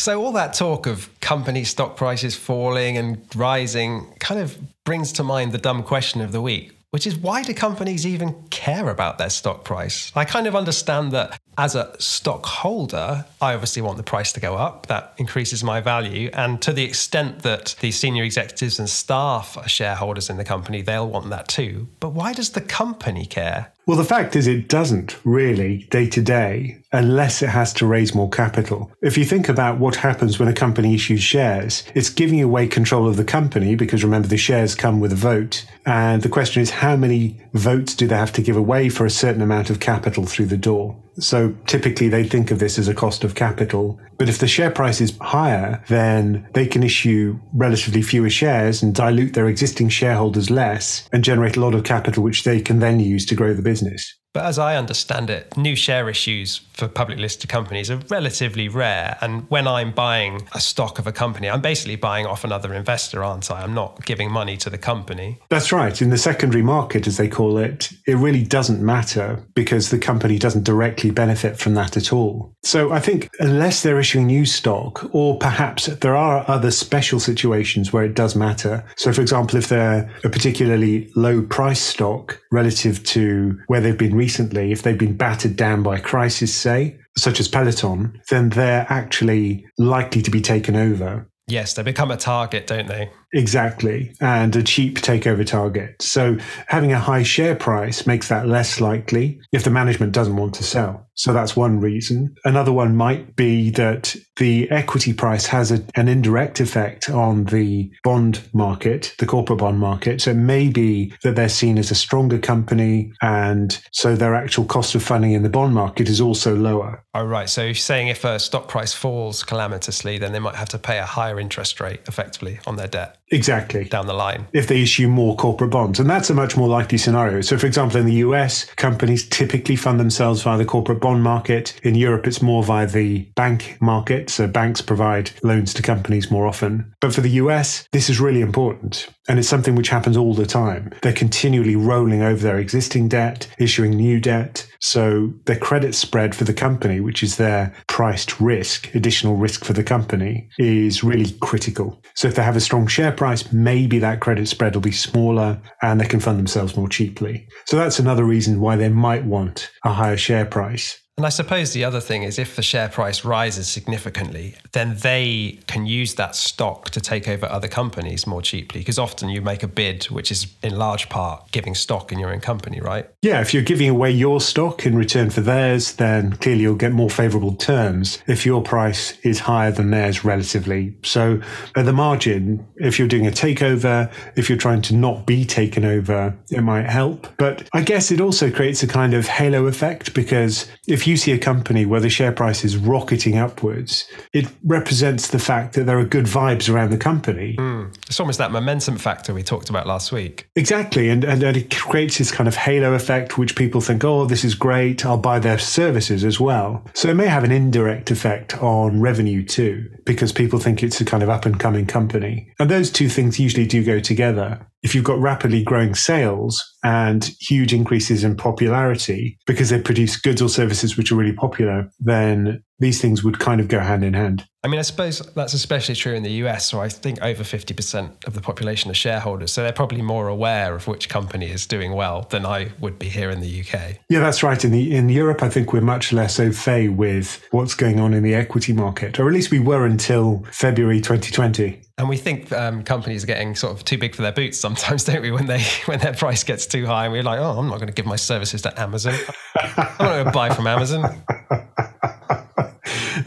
So, 0.06 0.22
all 0.22 0.30
that 0.34 0.54
talk 0.54 0.86
of 0.86 1.10
company 1.18 1.64
stock 1.64 1.96
prices 1.96 2.36
falling 2.36 2.96
and 2.96 3.20
rising 3.34 4.06
kind 4.20 4.40
of 4.40 4.56
brings 4.84 5.10
to 5.14 5.24
mind 5.24 5.50
the 5.50 5.58
dumb 5.58 5.82
question 5.82 6.20
of 6.20 6.30
the 6.30 6.40
week 6.40 6.76
which 6.96 7.06
is 7.06 7.14
why 7.14 7.42
do 7.42 7.52
companies 7.52 8.06
even 8.06 8.34
care 8.48 8.88
about 8.88 9.18
their 9.18 9.28
stock 9.28 9.64
price? 9.64 10.10
I 10.16 10.24
kind 10.24 10.46
of 10.46 10.56
understand 10.56 11.12
that 11.12 11.38
as 11.58 11.74
a 11.74 11.94
stockholder, 11.98 13.26
I 13.38 13.52
obviously 13.52 13.82
want 13.82 13.98
the 13.98 14.02
price 14.02 14.32
to 14.32 14.40
go 14.40 14.56
up. 14.56 14.86
That 14.86 15.12
increases 15.18 15.62
my 15.62 15.82
value. 15.82 16.30
And 16.32 16.60
to 16.62 16.72
the 16.72 16.84
extent 16.84 17.40
that 17.40 17.76
the 17.80 17.90
senior 17.90 18.24
executives 18.24 18.78
and 18.78 18.88
staff 18.88 19.58
are 19.58 19.68
shareholders 19.68 20.30
in 20.30 20.38
the 20.38 20.44
company, 20.44 20.80
they'll 20.80 21.08
want 21.08 21.28
that 21.28 21.48
too. 21.48 21.88
But 22.00 22.14
why 22.14 22.32
does 22.32 22.50
the 22.50 22.62
company 22.62 23.26
care? 23.26 23.72
Well, 23.86 23.98
the 23.98 24.04
fact 24.04 24.34
is, 24.34 24.46
it 24.46 24.68
doesn't 24.68 25.18
really 25.24 25.86
day 25.90 26.08
to 26.08 26.22
day 26.22 26.78
unless 26.92 27.42
it 27.42 27.48
has 27.48 27.72
to 27.74 27.86
raise 27.86 28.14
more 28.14 28.30
capital. 28.30 28.90
If 29.02 29.18
you 29.18 29.24
think 29.24 29.48
about 29.48 29.78
what 29.78 29.96
happens 29.96 30.38
when 30.38 30.48
a 30.48 30.52
company 30.52 30.94
issues 30.94 31.22
shares, 31.22 31.84
it's 31.94 32.10
giving 32.10 32.40
away 32.40 32.66
control 32.66 33.08
of 33.08 33.16
the 33.16 33.24
company 33.24 33.74
because 33.74 34.04
remember, 34.04 34.28
the 34.28 34.36
shares 34.36 34.74
come 34.74 35.00
with 35.00 35.12
a 35.12 35.16
vote. 35.16 35.66
And 35.84 36.22
the 36.22 36.28
question 36.28 36.62
is, 36.62 36.70
how 36.70 36.96
many 36.96 37.40
votes 37.54 37.94
do 37.94 38.06
they 38.06 38.16
have 38.16 38.32
to 38.32 38.42
give 38.42 38.56
away 38.56 38.88
for 38.88 39.04
a 39.04 39.10
certain 39.10 39.42
amount 39.42 39.70
of 39.70 39.80
capital 39.80 40.24
through 40.26 40.46
the 40.46 40.56
door? 40.56 40.96
So 41.18 41.54
typically 41.66 42.08
they 42.08 42.24
think 42.24 42.50
of 42.50 42.58
this 42.58 42.78
as 42.78 42.88
a 42.88 42.94
cost 42.94 43.24
of 43.24 43.34
capital. 43.34 43.98
But 44.18 44.28
if 44.28 44.38
the 44.38 44.46
share 44.46 44.70
price 44.70 45.00
is 45.00 45.16
higher, 45.18 45.82
then 45.88 46.46
they 46.52 46.66
can 46.66 46.82
issue 46.82 47.38
relatively 47.54 48.02
fewer 48.02 48.30
shares 48.30 48.82
and 48.82 48.94
dilute 48.94 49.34
their 49.34 49.48
existing 49.48 49.88
shareholders 49.88 50.50
less 50.50 51.08
and 51.12 51.24
generate 51.24 51.56
a 51.56 51.60
lot 51.60 51.74
of 51.74 51.84
capital, 51.84 52.22
which 52.22 52.44
they 52.44 52.60
can 52.60 52.80
then 52.80 53.00
use 53.00 53.24
to 53.26 53.34
grow 53.34 53.54
the 53.54 53.62
business. 53.62 54.14
But 54.36 54.44
as 54.44 54.58
I 54.58 54.76
understand 54.76 55.30
it, 55.30 55.56
new 55.56 55.74
share 55.74 56.10
issues 56.10 56.60
for 56.74 56.88
public 56.88 57.18
listed 57.18 57.48
companies 57.48 57.90
are 57.90 57.96
relatively 58.10 58.68
rare. 58.68 59.16
And 59.22 59.48
when 59.48 59.66
I'm 59.66 59.92
buying 59.92 60.46
a 60.52 60.60
stock 60.60 60.98
of 60.98 61.06
a 61.06 61.12
company, 61.12 61.48
I'm 61.48 61.62
basically 61.62 61.96
buying 61.96 62.26
off 62.26 62.44
another 62.44 62.74
investor, 62.74 63.24
aren't 63.24 63.50
I? 63.50 63.62
I'm 63.62 63.72
not 63.72 64.04
giving 64.04 64.30
money 64.30 64.58
to 64.58 64.68
the 64.68 64.76
company. 64.76 65.38
That's 65.48 65.72
right. 65.72 66.02
In 66.02 66.10
the 66.10 66.18
secondary 66.18 66.62
market, 66.62 67.06
as 67.06 67.16
they 67.16 67.28
call 67.28 67.56
it, 67.56 67.90
it 68.06 68.16
really 68.16 68.42
doesn't 68.42 68.82
matter 68.84 69.42
because 69.54 69.88
the 69.88 69.98
company 69.98 70.38
doesn't 70.38 70.64
directly 70.64 71.10
benefit 71.10 71.56
from 71.56 71.72
that 71.74 71.96
at 71.96 72.12
all. 72.12 72.52
So 72.62 72.92
I 72.92 73.00
think 73.00 73.30
unless 73.40 73.82
they're 73.82 73.98
issuing 73.98 74.26
new 74.26 74.44
stock, 74.44 75.08
or 75.14 75.38
perhaps 75.38 75.86
there 75.86 76.14
are 76.14 76.44
other 76.46 76.70
special 76.70 77.20
situations 77.20 77.90
where 77.90 78.04
it 78.04 78.12
does 78.12 78.36
matter. 78.36 78.84
So, 78.96 79.14
for 79.14 79.22
example, 79.22 79.56
if 79.56 79.68
they're 79.68 80.10
a 80.24 80.28
particularly 80.28 81.10
low 81.16 81.40
price 81.40 81.80
stock 81.80 82.38
relative 82.52 83.02
to 83.04 83.58
where 83.68 83.80
they've 83.80 83.96
been 83.96 84.16
recently, 84.26 84.72
if 84.72 84.82
they've 84.82 84.98
been 84.98 85.16
battered 85.16 85.54
down 85.54 85.84
by 85.84 86.00
crisis, 86.00 86.52
say, 86.52 86.98
such 87.16 87.38
as 87.38 87.46
Peloton, 87.46 88.20
then 88.28 88.48
they're 88.48 88.84
actually 88.88 89.64
likely 89.78 90.20
to 90.20 90.32
be 90.32 90.40
taken 90.40 90.74
over. 90.74 91.30
Yes, 91.46 91.74
they 91.74 91.84
become 91.84 92.10
a 92.10 92.16
target, 92.16 92.66
don't 92.66 92.88
they? 92.88 93.08
Exactly. 93.34 94.14
And 94.20 94.54
a 94.56 94.62
cheap 94.62 95.00
takeover 95.00 95.46
target. 95.46 96.00
So 96.00 96.36
having 96.68 96.92
a 96.92 96.98
high 96.98 97.22
share 97.22 97.56
price 97.56 98.06
makes 98.06 98.28
that 98.28 98.46
less 98.46 98.80
likely 98.80 99.40
if 99.52 99.64
the 99.64 99.70
management 99.70 100.12
doesn't 100.12 100.36
want 100.36 100.54
to 100.54 100.64
sell. 100.64 101.06
So 101.16 101.32
that's 101.32 101.56
one 101.56 101.80
reason. 101.80 102.34
Another 102.44 102.72
one 102.72 102.94
might 102.94 103.36
be 103.36 103.70
that 103.70 104.14
the 104.36 104.70
equity 104.70 105.14
price 105.14 105.46
has 105.46 105.72
a, 105.72 105.82
an 105.94 106.08
indirect 106.08 106.60
effect 106.60 107.08
on 107.08 107.44
the 107.44 107.90
bond 108.04 108.46
market, 108.52 109.14
the 109.18 109.24
corporate 109.24 109.58
bond 109.58 109.78
market. 109.78 110.20
So 110.20 110.32
it 110.32 110.34
may 110.34 110.68
be 110.68 111.14
that 111.22 111.34
they're 111.34 111.48
seen 111.48 111.78
as 111.78 111.90
a 111.90 111.94
stronger 111.94 112.38
company 112.38 113.12
and 113.22 113.80
so 113.92 114.14
their 114.14 114.34
actual 114.34 114.66
cost 114.66 114.94
of 114.94 115.02
funding 115.02 115.32
in 115.32 115.42
the 115.42 115.48
bond 115.48 115.74
market 115.74 116.10
is 116.10 116.20
also 116.20 116.54
lower. 116.54 117.02
Oh, 117.14 117.24
right. 117.24 117.48
So 117.48 117.64
you're 117.64 117.74
saying 117.74 118.08
if 118.08 118.24
a 118.24 118.38
stock 118.38 118.68
price 118.68 118.92
falls 118.92 119.42
calamitously, 119.42 120.18
then 120.18 120.32
they 120.32 120.38
might 120.38 120.56
have 120.56 120.68
to 120.70 120.78
pay 120.78 120.98
a 120.98 121.06
higher 121.06 121.40
interest 121.40 121.80
rate 121.80 122.00
effectively 122.06 122.60
on 122.66 122.76
their 122.76 122.88
debt. 122.88 123.16
Exactly. 123.32 123.84
Down 123.84 124.06
the 124.06 124.12
line. 124.12 124.46
If 124.52 124.68
they 124.68 124.82
issue 124.82 125.08
more 125.08 125.34
corporate 125.36 125.70
bonds. 125.70 125.98
And 125.98 126.08
that's 126.08 126.30
a 126.30 126.34
much 126.34 126.56
more 126.56 126.68
likely 126.68 126.98
scenario. 126.98 127.40
So, 127.40 127.58
for 127.58 127.66
example, 127.66 127.98
in 127.98 128.06
the 128.06 128.24
US, 128.26 128.64
companies 128.76 129.28
typically 129.28 129.76
fund 129.76 129.98
themselves 129.98 130.42
via 130.42 130.58
the 130.58 130.64
corporate 130.64 131.00
bond 131.00 131.22
market. 131.22 131.78
In 131.82 131.94
Europe, 131.94 132.26
it's 132.26 132.40
more 132.40 132.62
via 132.62 132.86
the 132.86 133.22
bank 133.34 133.78
market. 133.80 134.30
So, 134.30 134.46
banks 134.46 134.80
provide 134.80 135.32
loans 135.42 135.74
to 135.74 135.82
companies 135.82 136.30
more 136.30 136.46
often. 136.46 136.94
But 137.00 137.14
for 137.14 137.20
the 137.20 137.30
US, 137.30 137.88
this 137.92 138.08
is 138.08 138.20
really 138.20 138.40
important. 138.40 139.08
And 139.28 139.40
it's 139.40 139.48
something 139.48 139.74
which 139.74 139.88
happens 139.88 140.16
all 140.16 140.34
the 140.34 140.46
time. 140.46 140.92
They're 141.02 141.12
continually 141.12 141.74
rolling 141.74 142.22
over 142.22 142.40
their 142.40 142.58
existing 142.58 143.08
debt, 143.08 143.48
issuing 143.58 143.90
new 143.90 144.20
debt. 144.20 144.66
So 144.80 145.32
their 145.46 145.58
credit 145.58 145.96
spread 145.96 146.34
for 146.34 146.44
the 146.44 146.54
company, 146.54 147.00
which 147.00 147.24
is 147.24 147.36
their 147.36 147.74
priced 147.88 148.40
risk, 148.40 148.94
additional 148.94 149.36
risk 149.36 149.64
for 149.64 149.72
the 149.72 149.82
company, 149.82 150.48
is 150.58 151.02
really 151.02 151.32
critical. 151.40 152.00
So 152.14 152.28
if 152.28 152.36
they 152.36 152.42
have 152.42 152.56
a 152.56 152.60
strong 152.60 152.86
share 152.86 153.12
price, 153.16 153.52
maybe 153.52 153.98
that 153.98 154.20
credit 154.20 154.48
spread 154.48 154.74
will 154.74 154.82
be 154.82 154.92
smaller 154.92 155.60
and 155.82 156.00
they 156.00 156.06
can 156.06 156.20
fund 156.20 156.38
themselves 156.38 156.76
more 156.76 156.88
cheaply. 156.88 157.48
So 157.66 157.76
that's 157.76 157.98
another 157.98 158.24
reason 158.24 158.60
why 158.60 158.76
they 158.76 158.88
might 158.88 159.24
want 159.24 159.70
a 159.84 159.92
higher 159.92 160.16
share 160.16 160.46
price. 160.46 161.00
And 161.18 161.24
I 161.24 161.30
suppose 161.30 161.72
the 161.72 161.82
other 161.82 162.00
thing 162.00 162.24
is 162.24 162.38
if 162.38 162.56
the 162.56 162.62
share 162.62 162.90
price 162.90 163.24
rises 163.24 163.68
significantly, 163.68 164.54
then 164.72 164.96
they 164.96 165.60
can 165.66 165.86
use 165.86 166.14
that 166.16 166.36
stock 166.36 166.90
to 166.90 167.00
take 167.00 167.26
over 167.26 167.46
other 167.46 167.68
companies 167.68 168.26
more 168.26 168.42
cheaply. 168.42 168.80
Because 168.80 168.98
often 168.98 169.30
you 169.30 169.40
make 169.40 169.62
a 169.62 169.68
bid, 169.68 170.04
which 170.04 170.30
is 170.30 170.46
in 170.62 170.76
large 170.76 171.08
part 171.08 171.50
giving 171.52 171.74
stock 171.74 172.12
in 172.12 172.18
your 172.18 172.34
own 172.34 172.40
company, 172.40 172.82
right? 172.82 173.08
Yeah, 173.22 173.40
if 173.40 173.54
you're 173.54 173.62
giving 173.62 173.88
away 173.88 174.10
your 174.10 174.42
stock 174.42 174.84
in 174.84 174.94
return 174.94 175.30
for 175.30 175.40
theirs, 175.40 175.94
then 175.94 176.32
clearly 176.32 176.60
you'll 176.60 176.74
get 176.74 176.92
more 176.92 177.08
favorable 177.08 177.54
terms 177.54 178.22
if 178.26 178.44
your 178.44 178.62
price 178.62 179.18
is 179.20 179.40
higher 179.40 179.72
than 179.72 179.92
theirs 179.92 180.22
relatively. 180.22 180.98
So 181.02 181.40
at 181.76 181.86
the 181.86 181.94
margin, 181.94 182.66
if 182.76 182.98
you're 182.98 183.08
doing 183.08 183.26
a 183.26 183.30
takeover, 183.30 184.12
if 184.36 184.50
you're 184.50 184.58
trying 184.58 184.82
to 184.82 184.94
not 184.94 185.24
be 185.24 185.46
taken 185.46 185.86
over, 185.86 186.36
it 186.50 186.60
might 186.60 186.90
help. 186.90 187.26
But 187.38 187.66
I 187.72 187.80
guess 187.80 188.10
it 188.10 188.20
also 188.20 188.50
creates 188.50 188.82
a 188.82 188.86
kind 188.86 189.14
of 189.14 189.26
halo 189.26 189.64
effect 189.66 190.12
because 190.12 190.70
if 190.86 191.05
you 191.06 191.16
see 191.16 191.32
a 191.32 191.38
company 191.38 191.86
where 191.86 192.00
the 192.00 192.10
share 192.10 192.32
price 192.32 192.64
is 192.64 192.76
rocketing 192.76 193.36
upwards, 193.36 194.06
it 194.32 194.46
represents 194.64 195.28
the 195.28 195.38
fact 195.38 195.74
that 195.74 195.84
there 195.84 195.98
are 195.98 196.04
good 196.04 196.26
vibes 196.26 196.72
around 196.72 196.90
the 196.90 196.98
company. 196.98 197.56
Mm. 197.58 197.96
It's 198.06 198.20
almost 198.20 198.38
that 198.38 198.52
momentum 198.52 198.96
factor 198.96 199.34
we 199.34 199.42
talked 199.42 199.70
about 199.70 199.86
last 199.86 200.12
week. 200.12 200.48
Exactly. 200.56 201.08
And, 201.08 201.24
and, 201.24 201.42
and 201.42 201.56
it 201.56 201.74
creates 201.74 202.18
this 202.18 202.30
kind 202.30 202.48
of 202.48 202.56
halo 202.56 202.94
effect, 202.94 203.38
which 203.38 203.56
people 203.56 203.80
think, 203.80 204.04
oh, 204.04 204.26
this 204.26 204.44
is 204.44 204.54
great. 204.54 205.04
I'll 205.04 205.16
buy 205.16 205.38
their 205.38 205.58
services 205.58 206.24
as 206.24 206.40
well. 206.40 206.84
So 206.94 207.08
it 207.08 207.14
may 207.14 207.26
have 207.26 207.44
an 207.44 207.52
indirect 207.52 208.10
effect 208.10 208.56
on 208.62 209.00
revenue 209.00 209.44
too, 209.44 209.90
because 210.04 210.32
people 210.32 210.58
think 210.58 210.82
it's 210.82 211.00
a 211.00 211.04
kind 211.04 211.22
of 211.22 211.28
up 211.28 211.46
and 211.46 211.58
coming 211.58 211.86
company. 211.86 212.52
And 212.58 212.70
those 212.70 212.90
two 212.90 213.08
things 213.08 213.38
usually 213.38 213.66
do 213.66 213.84
go 213.84 214.00
together 214.00 214.66
if 214.82 214.94
you've 214.94 215.04
got 215.04 215.18
rapidly 215.18 215.64
growing 215.64 215.94
sales 215.96 216.75
and 216.86 217.24
huge 217.40 217.74
increases 217.74 218.22
in 218.22 218.36
popularity 218.36 219.36
because 219.44 219.70
they 219.70 219.80
produce 219.80 220.16
goods 220.16 220.40
or 220.40 220.48
services 220.48 220.96
which 220.96 221.10
are 221.10 221.16
really 221.16 221.32
popular, 221.32 221.90
then 221.98 222.62
these 222.78 223.00
things 223.00 223.24
would 223.24 223.38
kind 223.38 223.60
of 223.60 223.68
go 223.68 223.80
hand 223.80 224.04
in 224.04 224.14
hand. 224.14 224.46
I 224.62 224.68
mean, 224.68 224.80
I 224.80 224.82
suppose 224.82 225.20
that's 225.20 225.54
especially 225.54 225.94
true 225.94 226.14
in 226.14 226.24
the 226.24 226.32
US, 226.44 226.74
where 226.74 226.82
I 226.82 226.88
think 226.88 227.22
over 227.22 227.44
50% 227.44 228.26
of 228.26 228.34
the 228.34 228.40
population 228.40 228.90
are 228.90 228.94
shareholders. 228.94 229.52
So 229.52 229.62
they're 229.62 229.72
probably 229.72 230.02
more 230.02 230.26
aware 230.26 230.74
of 230.74 230.88
which 230.88 231.08
company 231.08 231.50
is 231.50 231.66
doing 231.66 231.92
well 231.92 232.22
than 232.30 232.44
I 232.44 232.72
would 232.80 232.98
be 232.98 233.08
here 233.08 233.30
in 233.30 233.40
the 233.40 233.60
UK. 233.60 233.98
Yeah, 234.10 234.18
that's 234.18 234.42
right. 234.42 234.62
In, 234.64 234.72
the, 234.72 234.96
in 234.96 235.08
Europe, 235.08 235.42
I 235.42 235.48
think 235.48 235.72
we're 235.72 235.82
much 235.82 236.12
less 236.12 236.40
au 236.40 236.50
fait 236.50 236.88
with 236.88 237.46
what's 237.52 237.74
going 237.74 238.00
on 238.00 238.12
in 238.12 238.24
the 238.24 238.34
equity 238.34 238.72
market, 238.72 239.20
or 239.20 239.28
at 239.28 239.34
least 239.34 239.52
we 239.52 239.60
were 239.60 239.86
until 239.86 240.44
February 240.50 241.00
2020. 241.00 241.80
And 241.98 242.08
we 242.08 242.16
think 242.16 242.52
um, 242.52 242.82
companies 242.82 243.22
are 243.22 243.28
getting 243.28 243.54
sort 243.54 243.72
of 243.72 243.84
too 243.84 243.96
big 243.96 244.14
for 244.14 244.22
their 244.22 244.32
boots 244.32 244.58
sometimes, 244.58 245.04
don't 245.04 245.22
we? 245.22 245.30
When 245.30 245.46
they 245.46 245.62
when 245.86 246.00
their 246.00 246.12
price 246.12 246.42
gets 246.42 246.66
too 246.66 246.86
high, 246.86 247.04
and 247.04 247.12
we're 247.12 247.22
like, 247.22 247.38
oh, 247.38 247.58
I'm 247.58 247.68
not 247.68 247.76
going 247.76 247.86
to 247.86 247.94
give 247.94 248.04
my 248.04 248.16
services 248.16 248.62
to 248.62 248.80
Amazon. 248.80 249.14
I'm 249.56 249.74
not 249.76 249.98
going 249.98 250.24
to 250.24 250.30
buy 250.32 250.50
from 250.52 250.66
Amazon. 250.66 251.22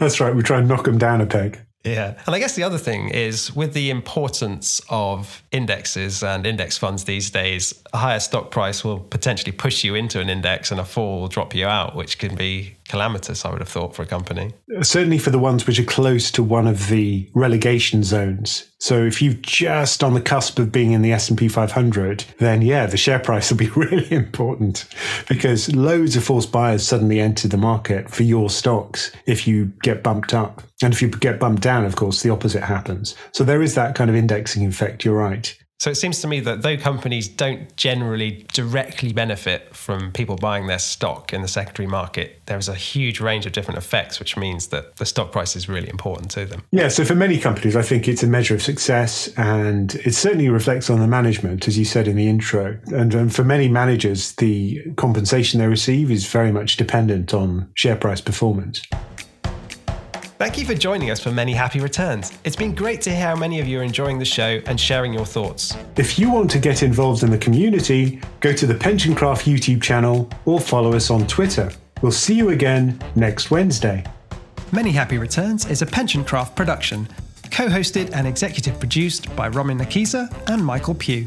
That's 0.00 0.18
right. 0.18 0.34
We 0.34 0.42
try 0.42 0.58
and 0.58 0.66
knock 0.66 0.84
them 0.84 0.96
down 0.96 1.20
a 1.20 1.26
peg. 1.26 1.60
Yeah. 1.84 2.14
And 2.26 2.34
I 2.34 2.38
guess 2.38 2.56
the 2.56 2.62
other 2.62 2.78
thing 2.78 3.10
is 3.10 3.54
with 3.54 3.74
the 3.74 3.90
importance 3.90 4.80
of 4.88 5.42
indexes 5.52 6.22
and 6.22 6.46
index 6.46 6.76
funds 6.78 7.04
these 7.04 7.30
days, 7.30 7.82
a 7.92 7.98
higher 7.98 8.20
stock 8.20 8.50
price 8.50 8.82
will 8.82 8.98
potentially 8.98 9.52
push 9.52 9.84
you 9.84 9.94
into 9.94 10.20
an 10.20 10.28
index 10.28 10.70
and 10.70 10.80
a 10.80 10.84
fall 10.84 11.20
will 11.20 11.28
drop 11.28 11.54
you 11.54 11.66
out, 11.66 11.94
which 11.94 12.18
can 12.18 12.34
be 12.34 12.76
calamitous, 12.90 13.44
I 13.44 13.50
would 13.50 13.60
have 13.60 13.68
thought, 13.68 13.94
for 13.94 14.02
a 14.02 14.06
company. 14.06 14.52
Certainly 14.82 15.18
for 15.18 15.30
the 15.30 15.38
ones 15.38 15.64
which 15.64 15.78
are 15.78 15.84
close 15.84 16.32
to 16.32 16.42
one 16.42 16.66
of 16.66 16.88
the 16.88 17.30
relegation 17.34 18.02
zones. 18.02 18.68
So 18.80 19.04
if 19.04 19.22
you're 19.22 19.34
just 19.34 20.02
on 20.02 20.14
the 20.14 20.20
cusp 20.20 20.58
of 20.58 20.72
being 20.72 20.90
in 20.90 21.02
the 21.02 21.12
S&P 21.12 21.46
500, 21.46 22.24
then 22.38 22.62
yeah, 22.62 22.86
the 22.86 22.96
share 22.96 23.20
price 23.20 23.48
will 23.48 23.58
be 23.58 23.68
really 23.76 24.10
important 24.10 24.86
because 25.28 25.72
loads 25.72 26.16
of 26.16 26.24
forced 26.24 26.50
buyers 26.50 26.84
suddenly 26.84 27.20
enter 27.20 27.46
the 27.46 27.56
market 27.56 28.10
for 28.10 28.24
your 28.24 28.50
stocks 28.50 29.12
if 29.24 29.46
you 29.46 29.66
get 29.82 30.02
bumped 30.02 30.34
up. 30.34 30.62
And 30.82 30.92
if 30.92 31.00
you 31.00 31.08
get 31.08 31.38
bumped 31.38 31.62
down, 31.62 31.84
of 31.84 31.94
course, 31.94 32.22
the 32.22 32.30
opposite 32.30 32.64
happens. 32.64 33.14
So 33.32 33.44
there 33.44 33.62
is 33.62 33.76
that 33.76 33.94
kind 33.94 34.10
of 34.10 34.16
indexing 34.16 34.66
effect. 34.66 35.04
You're 35.04 35.16
right. 35.16 35.56
So 35.80 35.90
it 35.90 35.94
seems 35.94 36.20
to 36.20 36.28
me 36.28 36.40
that 36.40 36.60
though 36.60 36.76
companies 36.76 37.26
don't 37.26 37.74
generally 37.74 38.46
directly 38.52 39.14
benefit 39.14 39.74
from 39.74 40.12
people 40.12 40.36
buying 40.36 40.66
their 40.66 40.78
stock 40.78 41.32
in 41.32 41.40
the 41.40 41.48
secondary 41.48 41.86
market, 41.86 42.42
there 42.44 42.58
is 42.58 42.68
a 42.68 42.74
huge 42.74 43.18
range 43.18 43.46
of 43.46 43.52
different 43.52 43.78
effects, 43.78 44.18
which 44.18 44.36
means 44.36 44.66
that 44.68 44.96
the 44.96 45.06
stock 45.06 45.32
price 45.32 45.56
is 45.56 45.70
really 45.70 45.88
important 45.88 46.30
to 46.32 46.44
them. 46.44 46.62
Yeah, 46.70 46.88
so 46.88 47.06
for 47.06 47.14
many 47.14 47.38
companies, 47.38 47.76
I 47.76 47.82
think 47.82 48.08
it's 48.08 48.22
a 48.22 48.26
measure 48.26 48.54
of 48.54 48.62
success 48.62 49.28
and 49.38 49.94
it 49.94 50.14
certainly 50.14 50.50
reflects 50.50 50.90
on 50.90 51.00
the 51.00 51.06
management, 51.06 51.66
as 51.66 51.78
you 51.78 51.86
said 51.86 52.06
in 52.06 52.16
the 52.16 52.28
intro. 52.28 52.78
And, 52.88 53.14
and 53.14 53.34
for 53.34 53.42
many 53.42 53.68
managers, 53.68 54.32
the 54.32 54.82
compensation 54.96 55.60
they 55.60 55.66
receive 55.66 56.10
is 56.10 56.26
very 56.26 56.52
much 56.52 56.76
dependent 56.76 57.32
on 57.32 57.70
share 57.74 57.96
price 57.96 58.20
performance. 58.20 58.82
Thank 60.40 60.56
you 60.56 60.64
for 60.64 60.72
joining 60.72 61.10
us 61.10 61.20
for 61.20 61.30
many 61.30 61.52
happy 61.52 61.80
returns. 61.80 62.32
It's 62.44 62.56
been 62.56 62.74
great 62.74 63.02
to 63.02 63.10
hear 63.10 63.26
how 63.26 63.36
many 63.36 63.60
of 63.60 63.68
you 63.68 63.80
are 63.80 63.82
enjoying 63.82 64.18
the 64.18 64.24
show 64.24 64.62
and 64.64 64.80
sharing 64.80 65.12
your 65.12 65.26
thoughts. 65.26 65.76
If 65.98 66.18
you 66.18 66.30
want 66.30 66.50
to 66.52 66.58
get 66.58 66.82
involved 66.82 67.22
in 67.22 67.30
the 67.30 67.36
community, 67.36 68.22
go 68.40 68.54
to 68.54 68.66
the 68.66 68.72
PensionCraft 68.72 69.44
YouTube 69.44 69.82
channel 69.82 70.30
or 70.46 70.58
follow 70.58 70.94
us 70.94 71.10
on 71.10 71.26
Twitter. 71.26 71.70
We'll 72.00 72.10
see 72.10 72.32
you 72.32 72.48
again 72.48 72.98
next 73.14 73.50
Wednesday. 73.50 74.02
Many 74.72 74.92
Happy 74.92 75.18
Returns 75.18 75.66
is 75.66 75.82
a 75.82 75.86
PensionCraft 75.86 76.56
production, 76.56 77.06
co 77.50 77.66
hosted 77.68 78.10
and 78.14 78.26
executive 78.26 78.80
produced 78.80 79.36
by 79.36 79.48
Ramin 79.48 79.76
Nakisa 79.76 80.34
and 80.48 80.64
Michael 80.64 80.94
Pugh. 80.94 81.26